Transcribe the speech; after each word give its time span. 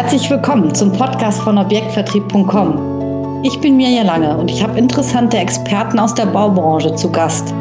Herzlich 0.00 0.30
willkommen 0.30 0.74
zum 0.74 0.92
Podcast 0.92 1.42
von 1.42 1.58
Objektvertrieb.com. 1.58 3.42
Ich 3.44 3.60
bin 3.60 3.76
Mirja 3.76 4.02
Lange 4.02 4.34
und 4.34 4.50
ich 4.50 4.62
habe 4.62 4.78
interessante 4.78 5.36
Experten 5.36 5.98
aus 5.98 6.14
der 6.14 6.24
Baubranche 6.24 6.94
zu 6.94 7.12
Gast. 7.12 7.52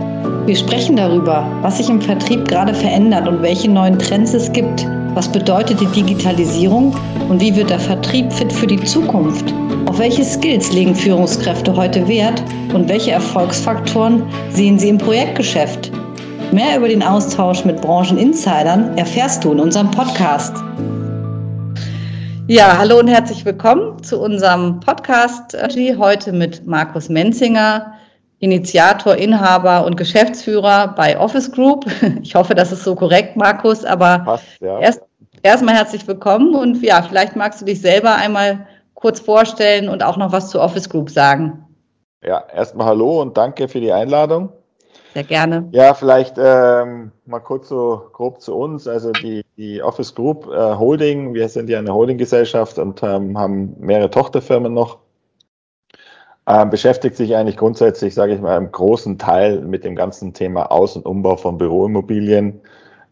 Wir 0.45 0.55
sprechen 0.55 0.95
darüber, 0.95 1.45
was 1.61 1.79
sich 1.79 1.89
im 1.89 2.01
Vertrieb 2.01 2.47
gerade 2.47 2.73
verändert 2.73 3.27
und 3.27 3.41
welche 3.41 3.69
neuen 3.69 3.99
Trends 3.99 4.33
es 4.33 4.49
gibt. 4.53 4.87
Was 5.15 5.27
bedeutet 5.27 5.81
die 5.81 5.87
Digitalisierung 5.87 6.95
und 7.27 7.41
wie 7.41 7.53
wird 7.57 7.71
der 7.71 7.79
Vertrieb 7.79 8.31
fit 8.31 8.53
für 8.53 8.67
die 8.67 8.81
Zukunft? 8.85 9.53
Auf 9.87 9.99
welche 9.99 10.23
Skills 10.23 10.71
legen 10.71 10.95
Führungskräfte 10.95 11.75
heute 11.75 12.07
Wert 12.07 12.41
und 12.73 12.87
welche 12.87 13.11
Erfolgsfaktoren 13.11 14.23
sehen 14.51 14.79
sie 14.79 14.87
im 14.87 14.97
Projektgeschäft? 14.97 15.91
Mehr 16.53 16.77
über 16.77 16.87
den 16.87 17.03
Austausch 17.03 17.65
mit 17.65 17.81
Brancheninsidern 17.81 18.97
erfährst 18.97 19.43
du 19.43 19.51
in 19.51 19.59
unserem 19.59 19.91
Podcast. 19.91 20.53
Ja, 22.51 22.79
hallo 22.79 22.97
und 22.97 23.07
herzlich 23.07 23.45
willkommen 23.45 24.01
zu 24.01 24.19
unserem 24.19 24.79
Podcast 24.79 25.55
heute 25.99 26.31
mit 26.31 26.65
Markus 26.65 27.07
Menzinger, 27.07 27.93
Initiator, 28.39 29.15
Inhaber 29.15 29.85
und 29.85 29.97
Geschäftsführer 29.97 30.87
bei 30.95 31.19
Office 31.19 31.51
Group. 31.51 31.85
Ich 32.23 32.33
hoffe, 32.33 32.55
das 32.55 32.71
ist 32.71 32.83
so 32.83 32.95
korrekt, 32.95 33.37
Markus, 33.37 33.85
aber 33.85 34.23
Passt, 34.25 34.45
ja. 34.61 34.79
erst 34.79 35.03
erstmal 35.43 35.75
herzlich 35.75 36.07
willkommen 36.07 36.55
und 36.55 36.81
ja, 36.81 37.03
vielleicht 37.03 37.35
magst 37.35 37.61
du 37.61 37.65
dich 37.65 37.81
selber 37.81 38.15
einmal 38.15 38.65
kurz 38.95 39.19
vorstellen 39.19 39.87
und 39.87 40.01
auch 40.01 40.17
noch 40.17 40.31
was 40.31 40.49
zu 40.49 40.59
Office 40.59 40.89
Group 40.89 41.11
sagen. 41.11 41.67
Ja, 42.25 42.43
erstmal 42.51 42.87
hallo 42.87 43.21
und 43.21 43.37
danke 43.37 43.67
für 43.67 43.79
die 43.79 43.91
Einladung. 43.91 44.49
Sehr 45.13 45.23
gerne. 45.23 45.67
Ja, 45.71 45.93
vielleicht 45.93 46.35
ähm, 46.37 47.11
mal 47.25 47.39
kurz 47.39 47.69
so 47.69 48.09
grob 48.13 48.41
zu 48.41 48.55
uns. 48.55 48.87
Also 48.87 49.11
die, 49.11 49.43
die 49.57 49.81
Office 49.81 50.13
Group 50.13 50.47
äh, 50.47 50.75
Holding, 50.75 51.33
wir 51.33 51.49
sind 51.49 51.69
ja 51.69 51.79
eine 51.79 51.93
Holdinggesellschaft 51.93 52.77
und 52.77 53.01
ähm, 53.01 53.37
haben 53.37 53.75
mehrere 53.79 54.11
Tochterfirmen 54.11 54.73
noch. 54.73 54.99
Ähm, 56.47 56.69
beschäftigt 56.69 57.15
sich 57.15 57.35
eigentlich 57.35 57.57
grundsätzlich, 57.57 58.13
sage 58.13 58.33
ich 58.33 58.41
mal, 58.41 58.57
im 58.57 58.71
großen 58.71 59.17
Teil 59.17 59.61
mit 59.61 59.83
dem 59.83 59.95
ganzen 59.95 60.33
Thema 60.33 60.71
Aus- 60.71 60.95
und 60.95 61.05
Umbau 61.05 61.37
von 61.37 61.57
Büroimmobilien. 61.57 62.61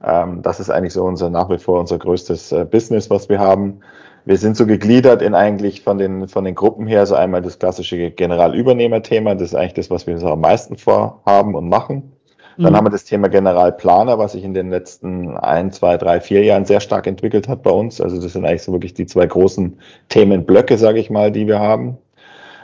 Ähm, 0.03 0.41
das 0.41 0.59
ist 0.59 0.69
eigentlich 0.69 0.93
so 0.93 1.03
unser 1.03 1.29
nach 1.29 1.49
wie 1.49 1.57
vor 1.57 1.79
unser 1.79 1.97
größtes 1.97 2.51
äh, 2.51 2.65
Business, 2.65 3.09
was 3.09 3.29
wir 3.29 3.39
haben. 3.39 3.81
Wir 4.27 4.35
sind 4.35 4.57
so 4.57 4.65
gegliedert 4.65 5.21
in 5.21 5.33
eigentlich 5.33 5.83
von 5.83 5.97
den, 5.97 6.27
von 6.27 6.43
den 6.43 6.53
Gruppen 6.53 6.85
her, 6.85 7.05
so 7.05 7.15
einmal 7.15 7.41
das 7.41 7.59
klassische 7.59 8.11
Generalübernehmerthema, 8.11 9.35
das 9.35 9.49
ist 9.49 9.55
eigentlich 9.55 9.75
das, 9.75 9.89
was 9.89 10.05
wir 10.05 10.17
so 10.17 10.27
am 10.27 10.41
meisten 10.41 10.75
vorhaben 10.75 11.55
und 11.55 11.69
machen. 11.69 12.11
Dann 12.57 12.73
mhm. 12.73 12.75
haben 12.75 12.85
wir 12.87 12.89
das 12.89 13.05
Thema 13.05 13.29
Generalplaner, 13.29 14.19
was 14.19 14.33
sich 14.33 14.43
in 14.43 14.53
den 14.53 14.69
letzten 14.69 15.37
ein, 15.37 15.71
zwei, 15.71 15.95
drei, 15.95 16.19
vier 16.19 16.43
Jahren 16.43 16.65
sehr 16.65 16.81
stark 16.81 17.07
entwickelt 17.07 17.47
hat 17.47 17.63
bei 17.63 17.71
uns. 17.71 18.01
Also 18.01 18.21
das 18.21 18.33
sind 18.33 18.45
eigentlich 18.45 18.63
so 18.63 18.73
wirklich 18.73 18.93
die 18.93 19.05
zwei 19.05 19.25
großen 19.25 19.79
Themenblöcke, 20.09 20.77
sage 20.77 20.99
ich 20.99 21.09
mal, 21.09 21.31
die 21.31 21.47
wir 21.47 21.59
haben. 21.59 21.97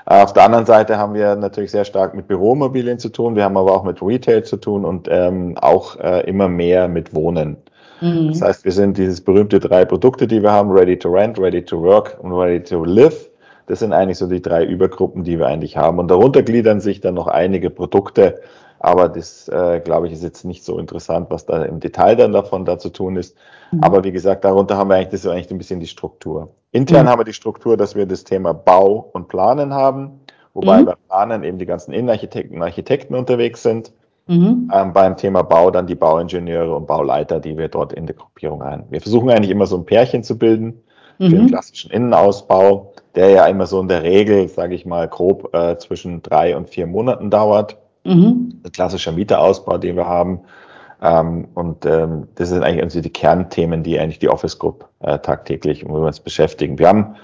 Auf 0.05 0.33
der 0.33 0.43
anderen 0.43 0.65
Seite 0.65 0.97
haben 0.97 1.13
wir 1.13 1.37
natürlich 1.37 1.71
sehr 1.71 1.85
stark 1.85 2.13
mit 2.13 2.27
Büromobilien 2.27 2.99
zu 2.99 3.07
tun. 3.07 3.37
Wir 3.37 3.45
haben 3.45 3.55
aber 3.55 3.71
auch 3.71 3.85
mit 3.85 4.01
Retail 4.01 4.43
zu 4.43 4.57
tun 4.57 4.83
und 4.83 5.07
ähm, 5.09 5.57
auch 5.61 5.97
äh, 5.97 6.27
immer 6.27 6.49
mehr 6.49 6.89
mit 6.89 7.15
Wohnen. 7.15 7.55
Mhm. 8.03 8.27
Das 8.29 8.41
heißt, 8.41 8.65
wir 8.65 8.71
sind 8.73 8.97
dieses 8.97 9.21
berühmte 9.21 9.61
drei 9.61 9.85
Produkte, 9.85 10.27
die 10.27 10.43
wir 10.43 10.51
haben, 10.51 10.71
Ready 10.71 10.99
to 10.99 11.09
Rent, 11.09 11.39
Ready 11.39 11.63
to 11.63 11.81
Work 11.81 12.17
und 12.21 12.33
Ready 12.33 12.61
to 12.63 12.83
Live. 12.83 13.29
Das 13.67 13.79
sind 13.79 13.93
eigentlich 13.93 14.17
so 14.17 14.27
die 14.27 14.41
drei 14.41 14.65
Übergruppen, 14.65 15.23
die 15.23 15.39
wir 15.39 15.47
eigentlich 15.47 15.77
haben. 15.77 15.97
Und 15.99 16.09
darunter 16.09 16.43
gliedern 16.43 16.81
sich 16.81 16.99
dann 16.99 17.13
noch 17.13 17.27
einige 17.27 17.69
Produkte. 17.69 18.41
Aber 18.79 19.07
das, 19.07 19.47
äh, 19.47 19.79
glaube 19.79 20.07
ich, 20.07 20.13
ist 20.13 20.23
jetzt 20.23 20.43
nicht 20.43 20.65
so 20.65 20.77
interessant, 20.77 21.27
was 21.29 21.45
da 21.45 21.63
im 21.63 21.79
Detail 21.79 22.17
dann 22.17 22.33
davon 22.33 22.65
da 22.65 22.77
zu 22.77 22.89
tun 22.89 23.15
ist. 23.15 23.37
Mhm. 23.71 23.81
Aber 23.81 24.03
wie 24.03 24.11
gesagt, 24.11 24.43
darunter 24.43 24.75
haben 24.75 24.89
wir 24.89 24.95
eigentlich, 24.95 25.09
das 25.09 25.23
ist 25.23 25.31
eigentlich 25.31 25.49
ein 25.49 25.57
bisschen 25.57 25.79
die 25.79 25.87
Struktur. 25.87 26.49
Intern 26.71 27.05
mhm. 27.05 27.09
haben 27.09 27.19
wir 27.21 27.23
die 27.23 27.31
Struktur, 27.31 27.77
dass 27.77 27.95
wir 27.95 28.05
das 28.05 28.25
Thema 28.25 28.53
Bau 28.53 29.09
und 29.13 29.29
Planen 29.29 29.73
haben. 29.73 30.19
Wobei 30.53 30.81
mhm. 30.81 30.85
bei 30.85 30.95
Planen 31.07 31.43
eben 31.45 31.57
die 31.57 31.65
ganzen 31.65 31.93
Innenarchitekten 31.93 32.57
und 32.57 32.63
Architekten 32.63 33.15
unterwegs 33.15 33.63
sind. 33.63 33.93
Mhm. 34.27 34.71
Ähm, 34.73 34.93
beim 34.93 35.17
Thema 35.17 35.43
Bau 35.43 35.69
dann 35.69 35.87
die 35.87 35.95
Bauingenieure 35.95 36.75
und 36.75 36.87
Bauleiter, 36.87 37.39
die 37.39 37.57
wir 37.57 37.67
dort 37.67 37.91
in 37.91 38.05
der 38.05 38.15
Gruppierung 38.15 38.63
haben. 38.63 38.83
Wir 38.89 39.01
versuchen 39.01 39.29
eigentlich 39.29 39.51
immer 39.51 39.65
so 39.65 39.77
ein 39.77 39.85
Pärchen 39.85 40.23
zu 40.23 40.37
bilden 40.37 40.81
mhm. 41.19 41.29
für 41.29 41.35
den 41.35 41.47
klassischen 41.47 41.91
Innenausbau, 41.91 42.93
der 43.15 43.29
ja 43.29 43.45
immer 43.47 43.65
so 43.65 43.81
in 43.81 43.89
der 43.89 44.03
Regel, 44.03 44.47
sage 44.47 44.75
ich 44.75 44.85
mal, 44.85 45.07
grob 45.07 45.53
äh, 45.53 45.77
zwischen 45.77 46.21
drei 46.21 46.55
und 46.55 46.69
vier 46.69 46.87
Monaten 46.87 47.29
dauert. 47.29 47.77
Mhm. 48.05 48.61
Ein 48.63 48.71
klassischer 48.71 49.11
Mieterausbau, 49.11 49.77
den 49.77 49.97
wir 49.97 50.07
haben. 50.07 50.41
Ähm, 51.01 51.49
und 51.53 51.85
ähm, 51.85 52.27
das 52.35 52.49
sind 52.49 52.63
eigentlich 52.63 52.83
also 52.83 53.01
die 53.01 53.09
Kernthemen, 53.09 53.83
die 53.83 53.99
eigentlich 53.99 54.19
die 54.19 54.29
Office 54.29 54.57
Group 54.57 54.87
äh, 55.01 55.19
tagtäglich, 55.19 55.85
um 55.85 55.91
uns 55.91 56.21
beschäftigen. 56.21 56.79
Wir 56.79 56.87
haben 56.87 57.15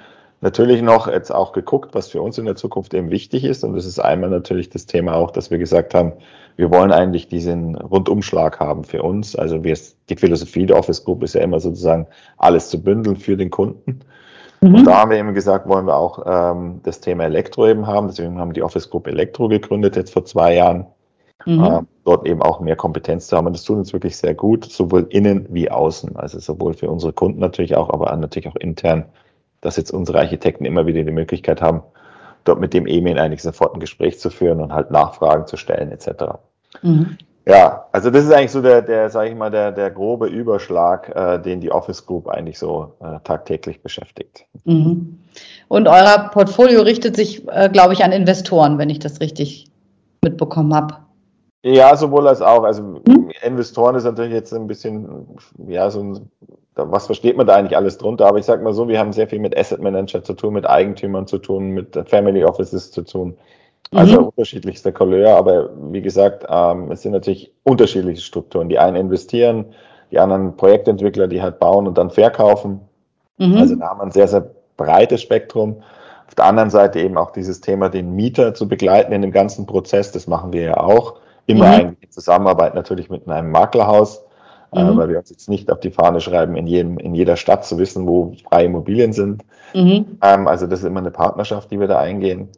natürlich 0.41 0.81
noch 0.81 1.07
jetzt 1.07 1.31
auch 1.31 1.53
geguckt, 1.53 1.95
was 1.95 2.09
für 2.09 2.21
uns 2.21 2.37
in 2.37 2.45
der 2.45 2.55
Zukunft 2.55 2.93
eben 2.93 3.09
wichtig 3.09 3.45
ist. 3.45 3.63
Und 3.63 3.75
das 3.75 3.85
ist 3.85 3.99
einmal 3.99 4.29
natürlich 4.29 4.69
das 4.69 4.85
Thema 4.85 5.15
auch, 5.15 5.31
dass 5.31 5.49
wir 5.49 5.57
gesagt 5.57 5.93
haben, 5.93 6.13
wir 6.59 6.71
wollen 6.71 6.91
eigentlich 6.91 7.29
diesen 7.29 7.75
Rundumschlag 7.75 8.59
haben 8.59 8.83
für 8.83 9.01
uns. 9.01 9.35
Also 9.35 9.63
wir, 9.63 9.77
die 10.09 10.15
Philosophie 10.15 10.65
der 10.65 10.77
Office 10.77 11.05
Group 11.05 11.23
ist 11.23 11.35
ja 11.35 11.41
immer 11.41 11.59
sozusagen 11.59 12.05
alles 12.37 12.69
zu 12.69 12.83
bündeln 12.83 13.15
für 13.15 13.37
den 13.37 13.49
Kunden. 13.49 14.01
Mhm. 14.61 14.75
Und 14.75 14.85
da 14.85 14.99
haben 14.99 15.11
wir 15.11 15.17
eben 15.17 15.33
gesagt, 15.33 15.67
wollen 15.69 15.87
wir 15.87 15.95
auch 15.95 16.23
ähm, 16.25 16.81
das 16.83 16.99
Thema 16.99 17.23
Elektro 17.23 17.67
eben 17.67 17.87
haben. 17.87 18.07
Deswegen 18.07 18.37
haben 18.37 18.49
wir 18.49 18.55
die 18.55 18.63
Office 18.63 18.89
Group 18.89 19.07
Elektro 19.07 19.47
gegründet, 19.47 19.95
jetzt 19.95 20.11
vor 20.11 20.25
zwei 20.25 20.55
Jahren. 20.55 20.85
Mhm. 21.45 21.63
Äh, 21.63 21.81
dort 22.03 22.27
eben 22.27 22.41
auch 22.41 22.59
mehr 22.59 22.75
Kompetenz 22.75 23.27
zu 23.27 23.37
haben. 23.37 23.47
Und 23.47 23.55
das 23.55 23.63
tut 23.63 23.77
uns 23.77 23.93
wirklich 23.93 24.17
sehr 24.17 24.35
gut, 24.35 24.65
sowohl 24.65 25.07
innen 25.09 25.47
wie 25.49 25.71
außen. 25.71 26.17
Also 26.17 26.39
sowohl 26.39 26.73
für 26.73 26.89
unsere 26.89 27.13
Kunden 27.13 27.39
natürlich 27.39 27.77
auch, 27.77 27.89
aber 27.89 28.13
natürlich 28.17 28.49
auch 28.49 28.57
intern 28.57 29.05
dass 29.61 29.77
jetzt 29.77 29.91
unsere 29.91 30.19
Architekten 30.19 30.65
immer 30.65 30.85
wieder 30.85 31.03
die 31.03 31.11
Möglichkeit 31.11 31.61
haben, 31.61 31.83
dort 32.43 32.59
mit 32.59 32.73
dem 32.73 32.87
EMIN 32.87 33.17
eigentlich 33.17 33.41
sofort 33.41 33.73
ein 33.73 33.79
Gespräch 33.79 34.19
zu 34.19 34.29
führen 34.29 34.61
und 34.61 34.73
halt 34.73 34.91
Nachfragen 34.91 35.47
zu 35.47 35.57
stellen 35.57 35.91
etc. 35.91 36.39
Mhm. 36.81 37.17
Ja, 37.47 37.85
also 37.91 38.11
das 38.11 38.25
ist 38.25 38.31
eigentlich 38.31 38.51
so 38.51 38.61
der, 38.61 38.81
der 38.83 39.09
sage 39.09 39.29
ich 39.29 39.35
mal, 39.35 39.49
der, 39.49 39.71
der 39.71 39.89
grobe 39.89 40.27
Überschlag, 40.27 41.09
äh, 41.15 41.39
den 41.39 41.61
die 41.61 41.71
Office 41.71 42.05
Group 42.05 42.27
eigentlich 42.27 42.59
so 42.59 42.93
äh, 42.99 43.19
tagtäglich 43.23 43.81
beschäftigt. 43.81 44.45
Mhm. 44.65 45.17
Und 45.67 45.87
euer 45.87 46.29
Portfolio 46.31 46.81
richtet 46.81 47.15
sich, 47.15 47.47
äh, 47.47 47.69
glaube 47.69 47.93
ich, 47.93 48.03
an 48.03 48.11
Investoren, 48.11 48.77
wenn 48.77 48.89
ich 48.89 48.99
das 48.99 49.19
richtig 49.19 49.65
mitbekommen 50.23 50.75
habe. 50.75 50.97
Ja, 51.63 51.95
sowohl 51.95 52.27
als 52.27 52.41
auch. 52.41 52.63
Also 52.63 52.83
mhm. 52.83 53.31
Investoren 53.41 53.95
ist 53.95 54.03
natürlich 54.03 54.33
jetzt 54.33 54.53
ein 54.53 54.67
bisschen, 54.67 55.27
ja, 55.67 55.89
so 55.89 56.01
ein 56.01 56.29
was 56.87 57.07
versteht 57.07 57.37
man 57.37 57.47
da 57.47 57.55
eigentlich 57.55 57.75
alles 57.75 57.97
drunter? 57.97 58.27
Aber 58.27 58.37
ich 58.37 58.45
sage 58.45 58.63
mal 58.63 58.73
so, 58.73 58.87
wir 58.87 58.99
haben 58.99 59.11
sehr 59.11 59.27
viel 59.27 59.39
mit 59.39 59.57
Asset 59.57 59.81
Manager 59.81 60.23
zu 60.23 60.33
tun, 60.33 60.53
mit 60.53 60.69
Eigentümern 60.69 61.27
zu 61.27 61.37
tun, 61.37 61.71
mit 61.71 61.97
Family 62.07 62.43
Offices 62.43 62.91
zu 62.91 63.01
tun. 63.01 63.37
Also 63.91 64.21
mhm. 64.21 64.27
unterschiedlichste 64.27 64.93
Couleur, 64.93 65.35
aber 65.35 65.69
wie 65.91 66.01
gesagt, 66.01 66.45
ähm, 66.47 66.91
es 66.91 67.01
sind 67.01 67.11
natürlich 67.11 67.51
unterschiedliche 67.63 68.21
Strukturen. 68.21 68.69
Die 68.69 68.77
einen 68.77 68.95
investieren, 68.95 69.65
die 70.11 70.19
anderen 70.19 70.55
Projektentwickler, 70.57 71.27
die 71.27 71.41
halt 71.41 71.59
bauen 71.59 71.87
und 71.87 71.97
dann 71.97 72.11
verkaufen. 72.11 72.81
Mhm. 73.37 73.57
Also 73.57 73.75
da 73.75 73.89
haben 73.89 73.99
wir 73.99 74.03
ein 74.03 74.11
sehr, 74.11 74.27
sehr 74.27 74.51
breites 74.77 75.21
Spektrum. 75.21 75.81
Auf 76.27 76.35
der 76.35 76.45
anderen 76.45 76.69
Seite 76.69 76.99
eben 76.99 77.17
auch 77.17 77.31
dieses 77.31 77.61
Thema, 77.61 77.89
den 77.89 78.15
Mieter 78.15 78.53
zu 78.53 78.67
begleiten 78.67 79.11
in 79.11 79.23
dem 79.23 79.31
ganzen 79.31 79.65
Prozess, 79.65 80.11
das 80.11 80.27
machen 80.27 80.53
wir 80.53 80.61
ja 80.61 80.77
auch. 80.77 81.15
Immer 81.47 81.67
mhm. 81.67 81.73
eigentlich 81.73 82.03
in 82.03 82.11
Zusammenarbeit 82.11 82.75
natürlich 82.75 83.09
mit 83.09 83.27
einem 83.27 83.49
Maklerhaus 83.51 84.23
äh, 84.71 84.83
mhm. 84.83 84.89
äh, 84.89 84.97
weil 84.97 85.09
wir 85.09 85.17
uns 85.19 85.29
jetzt 85.29 85.49
nicht 85.49 85.71
auf 85.71 85.79
die 85.79 85.91
Fahne 85.91 86.21
schreiben, 86.21 86.55
in, 86.55 86.67
jedem, 86.67 86.97
in 86.97 87.15
jeder 87.15 87.37
Stadt 87.37 87.65
zu 87.65 87.77
wissen, 87.77 88.07
wo 88.07 88.33
freie 88.47 88.65
Immobilien 88.65 89.13
sind. 89.13 89.43
Mhm. 89.73 90.17
Ähm, 90.21 90.47
also 90.47 90.67
das 90.67 90.81
ist 90.81 90.85
immer 90.85 90.99
eine 90.99 91.11
Partnerschaft, 91.11 91.71
die 91.71 91.79
wir 91.79 91.87
da 91.87 91.99
eingehen. 91.99 92.49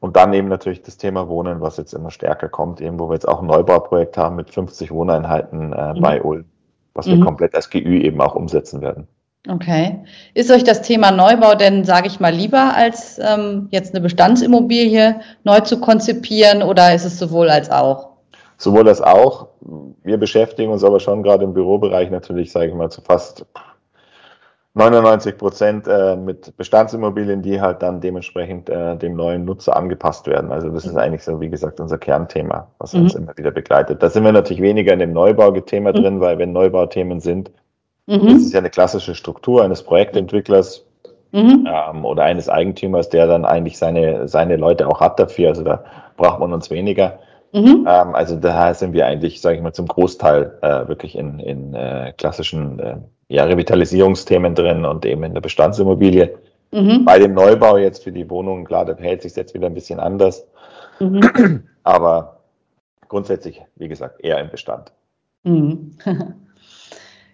Und 0.00 0.16
dann 0.16 0.32
eben 0.32 0.48
natürlich 0.48 0.82
das 0.82 0.96
Thema 0.96 1.28
Wohnen, 1.28 1.60
was 1.60 1.76
jetzt 1.76 1.92
immer 1.92 2.10
stärker 2.10 2.48
kommt, 2.48 2.80
eben 2.80 2.98
wo 2.98 3.08
wir 3.08 3.14
jetzt 3.14 3.28
auch 3.28 3.40
ein 3.40 3.46
Neubauprojekt 3.46 4.16
haben 4.16 4.36
mit 4.36 4.50
50 4.50 4.90
Wohneinheiten 4.90 5.72
äh, 5.72 5.94
mhm. 5.94 6.00
bei 6.00 6.22
Ulm, 6.22 6.46
was 6.94 7.06
wir 7.06 7.16
mhm. 7.16 7.24
komplett 7.24 7.54
als 7.54 7.70
GÜ 7.70 8.00
eben 8.00 8.20
auch 8.20 8.34
umsetzen 8.34 8.80
werden. 8.80 9.06
Okay. 9.48 10.04
Ist 10.34 10.50
euch 10.50 10.64
das 10.64 10.82
Thema 10.82 11.10
Neubau 11.10 11.54
denn, 11.54 11.84
sage 11.84 12.08
ich 12.08 12.20
mal, 12.20 12.32
lieber 12.32 12.74
als 12.74 13.18
ähm, 13.18 13.68
jetzt 13.70 13.94
eine 13.94 14.02
Bestandsimmobilie 14.02 15.20
neu 15.44 15.60
zu 15.60 15.80
konzipieren 15.80 16.62
oder 16.62 16.94
ist 16.94 17.04
es 17.04 17.18
sowohl 17.18 17.48
als 17.48 17.70
auch? 17.70 18.10
sowohl 18.60 18.84
das 18.84 19.00
auch. 19.00 19.48
Wir 20.04 20.18
beschäftigen 20.18 20.70
uns 20.70 20.84
aber 20.84 21.00
schon 21.00 21.22
gerade 21.22 21.44
im 21.44 21.54
Bürobereich 21.54 22.10
natürlich, 22.10 22.52
sage 22.52 22.68
ich 22.68 22.74
mal, 22.74 22.90
zu 22.90 23.00
fast 23.00 23.46
99 24.74 25.36
Prozent 25.36 25.88
äh, 25.88 26.14
mit 26.14 26.56
Bestandsimmobilien, 26.56 27.42
die 27.42 27.60
halt 27.60 27.82
dann 27.82 28.00
dementsprechend 28.00 28.70
äh, 28.70 28.96
dem 28.96 29.16
neuen 29.16 29.44
Nutzer 29.44 29.76
angepasst 29.76 30.28
werden. 30.28 30.52
Also 30.52 30.68
das 30.68 30.84
ist 30.84 30.96
eigentlich 30.96 31.24
so, 31.24 31.40
wie 31.40 31.50
gesagt, 31.50 31.80
unser 31.80 31.98
Kernthema, 31.98 32.68
was 32.78 32.92
mhm. 32.92 33.02
uns 33.02 33.16
immer 33.16 33.36
wieder 33.36 33.50
begleitet. 33.50 34.00
Da 34.00 34.10
sind 34.10 34.24
wir 34.24 34.30
natürlich 34.30 34.62
weniger 34.62 34.92
in 34.92 35.00
dem 35.00 35.12
Neubauthema 35.12 35.90
mhm. 35.90 35.94
drin, 35.94 36.20
weil 36.20 36.38
wenn 36.38 36.52
Neubauthemen 36.52 37.18
sind, 37.18 37.50
mhm. 38.06 38.28
ist 38.28 38.46
es 38.46 38.52
ja 38.52 38.60
eine 38.60 38.70
klassische 38.70 39.16
Struktur 39.16 39.64
eines 39.64 39.82
Projektentwicklers 39.82 40.86
mhm. 41.32 41.68
ähm, 41.68 42.04
oder 42.04 42.22
eines 42.22 42.48
Eigentümers, 42.48 43.08
der 43.08 43.26
dann 43.26 43.44
eigentlich 43.44 43.76
seine, 43.76 44.28
seine 44.28 44.54
Leute 44.54 44.86
auch 44.86 45.00
hat 45.00 45.18
dafür. 45.18 45.48
Also 45.48 45.64
da 45.64 45.82
braucht 46.16 46.38
man 46.38 46.52
uns 46.52 46.70
weniger. 46.70 47.18
Mhm. 47.52 47.88
Ähm, 47.88 48.14
also 48.14 48.36
daher 48.36 48.74
sind 48.74 48.92
wir 48.92 49.04
eigentlich, 49.06 49.40
sage 49.40 49.56
ich 49.56 49.62
mal, 49.62 49.72
zum 49.72 49.88
Großteil 49.88 50.58
äh, 50.62 50.86
wirklich 50.86 51.18
in, 51.18 51.40
in 51.40 51.74
äh, 51.74 52.12
klassischen 52.16 52.78
äh, 52.78 52.96
ja, 53.30 53.44
Revitalisierungsthemen 53.44 54.56
drin 54.56 54.84
und 54.84 55.06
eben 55.06 55.22
in 55.22 55.34
der 55.34 55.40
Bestandsimmobilie. 55.40 56.34
Mhm. 56.72 57.04
Bei 57.04 57.18
dem 57.18 57.32
Neubau 57.32 57.78
jetzt 57.78 58.02
für 58.02 58.12
die 58.12 58.28
Wohnungen, 58.28 58.64
klar, 58.64 58.84
da 58.84 58.96
verhält 58.96 59.22
sich 59.22 59.36
jetzt 59.36 59.54
wieder 59.54 59.66
ein 59.66 59.74
bisschen 59.74 60.00
anders. 60.00 60.44
Mhm. 60.98 61.62
Aber 61.84 62.40
grundsätzlich, 63.08 63.62
wie 63.76 63.88
gesagt, 63.88 64.22
eher 64.22 64.38
im 64.40 64.50
Bestand. 64.50 64.92
Mhm. 65.44 65.96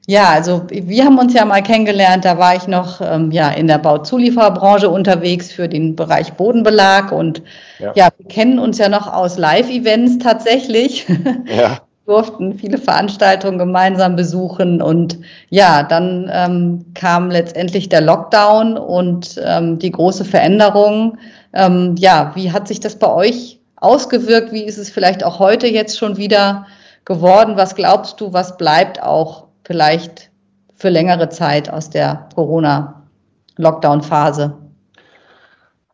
Ja, 0.09 0.29
also 0.29 0.63
wir 0.71 1.05
haben 1.05 1.19
uns 1.19 1.35
ja 1.35 1.45
mal 1.45 1.65
kennengelernt, 1.65 2.25
da 2.25 2.39
war 2.39 2.55
ich 2.55 2.69
noch 2.69 3.01
ähm, 3.01 3.33
ja, 3.33 3.51
in 3.51 3.67
der 3.67 3.79
Bauzuliefererbranche 3.79 4.89
unterwegs 4.89 5.51
für 5.51 5.69
den 5.69 5.97
Bereich 5.97 6.35
Bodenbelag 6.35 7.11
und 7.11 7.43
ja, 7.81 7.93
ja 7.97 8.09
wir 8.17 8.29
kennen 8.29 8.61
uns 8.61 8.79
ja 8.79 8.89
noch 8.89 9.13
aus 9.13 9.37
Live-Events 9.37 10.19
tatsächlich. 10.19 11.09
Ja. 11.47 11.81
durften 12.07 12.55
viele 12.55 12.79
Veranstaltungen 12.79 13.59
gemeinsam 13.59 14.17
besuchen 14.17 14.81
und 14.81 15.19
ja, 15.51 15.83
dann 15.83 16.31
ähm, 16.33 16.87
kam 16.95 17.31
letztendlich 17.31 17.89
der 17.89 18.01
Lockdown 18.01 18.79
und 18.79 19.41
ähm, 19.45 19.81
die 19.81 19.91
große 19.91 20.25
Veränderung. 20.25 21.19
Ähm, 21.53 21.97
ja, 21.99 22.31
wie 22.35 22.53
hat 22.53 22.69
sich 22.69 22.79
das 22.79 22.97
bei 22.97 23.13
euch 23.13 23.59
ausgewirkt? 23.77 24.53
Wie 24.53 24.63
ist 24.63 24.79
es 24.79 24.89
vielleicht 24.89 25.25
auch 25.25 25.41
heute 25.41 25.67
jetzt 25.67 25.99
schon 25.99 26.17
wieder 26.17 26.69
geworden? 27.05 27.57
Was 27.57 27.75
glaubst 27.75 28.21
du, 28.21 28.33
was 28.33 28.57
bleibt 28.57 29.03
auch 29.03 29.49
vielleicht 29.65 30.31
für 30.77 30.91
längere 30.91 31.29
Zeit 31.29 31.69
aus 31.69 31.91
der 31.91 32.29
Corona-Lockdown-Phase? 32.37 34.57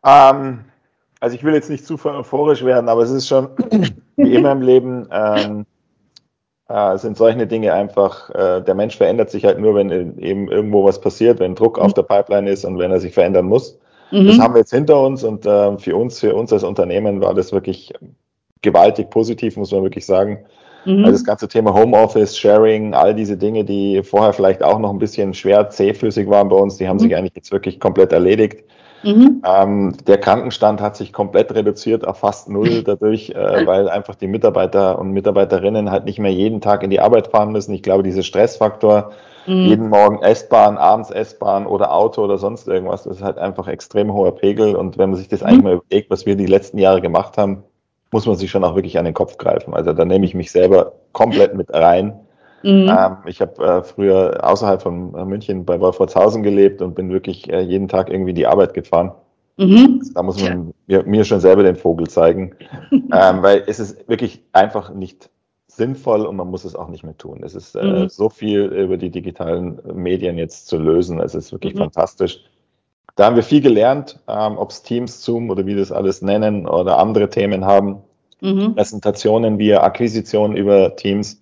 Ähm, 0.05 0.65
also 1.19 1.35
ich 1.35 1.43
will 1.43 1.55
jetzt 1.55 1.71
nicht 1.71 1.87
zu 1.87 1.95
euphorisch 2.05 2.63
werden, 2.63 2.87
aber 2.87 3.01
es 3.01 3.09
ist 3.09 3.27
schon 3.27 3.49
wie 4.17 4.35
immer 4.35 4.51
im 4.51 4.61
Leben, 4.61 5.07
ähm, 5.11 5.65
äh, 6.73 6.97
sind 6.97 7.17
solche 7.17 7.45
Dinge 7.45 7.73
einfach, 7.73 8.29
äh, 8.31 8.61
der 8.61 8.73
Mensch 8.73 8.97
verändert 8.97 9.29
sich 9.29 9.45
halt 9.45 9.59
nur, 9.59 9.75
wenn 9.75 10.17
eben 10.17 10.49
irgendwo 10.49 10.83
was 10.83 10.99
passiert, 10.99 11.39
wenn 11.39 11.53
Druck 11.53 11.77
mhm. 11.77 11.83
auf 11.83 11.93
der 11.93 12.03
Pipeline 12.03 12.49
ist 12.49 12.65
und 12.65 12.79
wenn 12.79 12.91
er 12.91 12.99
sich 12.99 13.13
verändern 13.13 13.45
muss. 13.45 13.77
Mhm. 14.11 14.27
Das 14.27 14.39
haben 14.39 14.55
wir 14.55 14.61
jetzt 14.61 14.73
hinter 14.73 14.99
uns 15.01 15.23
und 15.23 15.45
äh, 15.45 15.77
für 15.77 15.95
uns, 15.95 16.19
für 16.19 16.33
uns 16.33 16.51
als 16.51 16.63
Unternehmen 16.63 17.21
war 17.21 17.35
das 17.35 17.51
wirklich 17.51 17.93
gewaltig 18.63 19.11
positiv, 19.11 19.55
muss 19.55 19.71
man 19.71 19.83
wirklich 19.83 20.05
sagen. 20.05 20.39
Mhm. 20.85 21.05
Also 21.05 21.11
das 21.11 21.25
ganze 21.25 21.47
Thema 21.47 21.73
Homeoffice, 21.73 22.37
Sharing, 22.37 22.95
all 22.95 23.13
diese 23.13 23.37
Dinge, 23.37 23.63
die 23.63 24.01
vorher 24.01 24.33
vielleicht 24.33 24.63
auch 24.63 24.79
noch 24.79 24.89
ein 24.89 24.99
bisschen 24.99 25.33
schwer 25.33 25.69
zähflüssig 25.69 26.27
waren 26.27 26.49
bei 26.49 26.55
uns, 26.55 26.77
die 26.77 26.87
haben 26.87 26.97
mhm. 26.97 27.01
sich 27.01 27.15
eigentlich 27.15 27.35
jetzt 27.35 27.51
wirklich 27.51 27.79
komplett 27.79 28.11
erledigt. 28.11 28.63
Mhm. 29.03 29.41
Ähm, 29.45 29.97
der 30.07 30.17
Krankenstand 30.17 30.81
hat 30.81 30.95
sich 30.95 31.13
komplett 31.13 31.53
reduziert 31.53 32.07
auf 32.07 32.19
fast 32.19 32.49
null 32.49 32.83
dadurch, 32.85 33.29
äh, 33.31 33.65
weil 33.65 33.89
einfach 33.89 34.15
die 34.15 34.27
Mitarbeiter 34.27 34.97
und 34.97 35.11
Mitarbeiterinnen 35.11 35.91
halt 35.91 36.05
nicht 36.05 36.19
mehr 36.19 36.31
jeden 36.31 36.61
Tag 36.61 36.83
in 36.83 36.89
die 36.89 36.99
Arbeit 36.99 37.27
fahren 37.27 37.51
müssen. 37.51 37.73
Ich 37.73 37.83
glaube, 37.83 38.03
dieser 38.03 38.23
Stressfaktor, 38.23 39.11
mhm. 39.45 39.65
jeden 39.65 39.89
Morgen 39.89 40.21
S-Bahn, 40.21 40.77
abends 40.77 41.11
S-Bahn 41.11 41.67
oder 41.67 41.93
Auto 41.93 42.23
oder 42.23 42.37
sonst 42.37 42.67
irgendwas, 42.67 43.03
das 43.03 43.17
ist 43.17 43.23
halt 43.23 43.37
einfach 43.37 43.67
extrem 43.67 44.13
hoher 44.13 44.35
Pegel. 44.35 44.75
Und 44.75 44.97
wenn 44.97 45.09
man 45.09 45.19
sich 45.19 45.27
das 45.27 45.41
mhm. 45.41 45.47
eigentlich 45.47 45.63
mal 45.63 45.73
überlegt, 45.75 46.09
was 46.09 46.25
wir 46.25 46.35
die 46.35 46.45
letzten 46.45 46.77
Jahre 46.77 47.01
gemacht 47.01 47.37
haben, 47.37 47.63
muss 48.11 48.25
man 48.25 48.35
sich 48.35 48.51
schon 48.51 48.63
auch 48.63 48.75
wirklich 48.75 48.97
an 48.97 49.05
den 49.05 49.13
Kopf 49.13 49.37
greifen. 49.37 49.73
Also 49.73 49.91
da 49.91 50.05
nehme 50.05 50.25
ich 50.25 50.35
mich 50.35 50.51
selber 50.51 50.93
komplett 51.11 51.55
mit 51.55 51.73
rein. 51.73 52.19
Mhm. 52.63 52.89
Ähm, 52.89 53.17
ich 53.25 53.41
habe 53.41 53.63
äh, 53.63 53.83
früher 53.83 54.39
außerhalb 54.41 54.81
von 54.81 55.13
äh, 55.15 55.25
München 55.25 55.65
bei 55.65 55.79
Wolfratshausen 55.79 56.43
gelebt 56.43 56.81
und 56.81 56.95
bin 56.95 57.11
wirklich 57.11 57.51
äh, 57.51 57.61
jeden 57.61 57.87
Tag 57.87 58.09
irgendwie 58.09 58.33
die 58.33 58.47
Arbeit 58.47 58.73
gefahren. 58.73 59.11
Mhm. 59.57 60.01
Da 60.15 60.23
muss 60.23 60.41
man 60.41 60.73
mir, 60.87 61.03
mir, 61.03 61.23
schon 61.25 61.39
selber 61.39 61.63
den 61.63 61.75
Vogel 61.75 62.07
zeigen, 62.07 62.55
ähm, 62.91 63.43
weil 63.43 63.63
es 63.67 63.79
ist 63.79 64.07
wirklich 64.07 64.41
einfach 64.51 64.93
nicht 64.93 65.29
sinnvoll 65.67 66.25
und 66.25 66.35
man 66.35 66.49
muss 66.49 66.65
es 66.65 66.75
auch 66.75 66.87
nicht 66.87 67.03
mehr 67.03 67.17
tun. 67.17 67.41
Es 67.43 67.53
ist 67.53 67.75
äh, 67.75 67.83
mhm. 67.83 68.09
so 68.09 68.29
viel 68.29 68.63
über 68.63 68.97
die 68.97 69.09
digitalen 69.09 69.79
Medien 69.93 70.37
jetzt 70.37 70.67
zu 70.67 70.77
lösen. 70.77 71.19
Es 71.19 71.35
ist 71.35 71.51
wirklich 71.51 71.73
mhm. 71.75 71.79
fantastisch. 71.79 72.43
Da 73.15 73.25
haben 73.25 73.35
wir 73.35 73.43
viel 73.43 73.61
gelernt, 73.61 74.19
ähm, 74.27 74.57
ob 74.57 74.71
es 74.71 74.81
Teams, 74.81 75.23
Zoom 75.23 75.49
oder 75.49 75.65
wie 75.65 75.75
das 75.75 75.91
alles 75.91 76.21
nennen 76.21 76.67
oder 76.67 76.97
andere 76.97 77.29
Themen 77.29 77.65
haben. 77.65 77.97
Mhm. 78.41 78.75
Präsentationen 78.75 79.59
via 79.59 79.83
Akquisition 79.83 80.55
über 80.55 80.95
Teams 80.95 81.39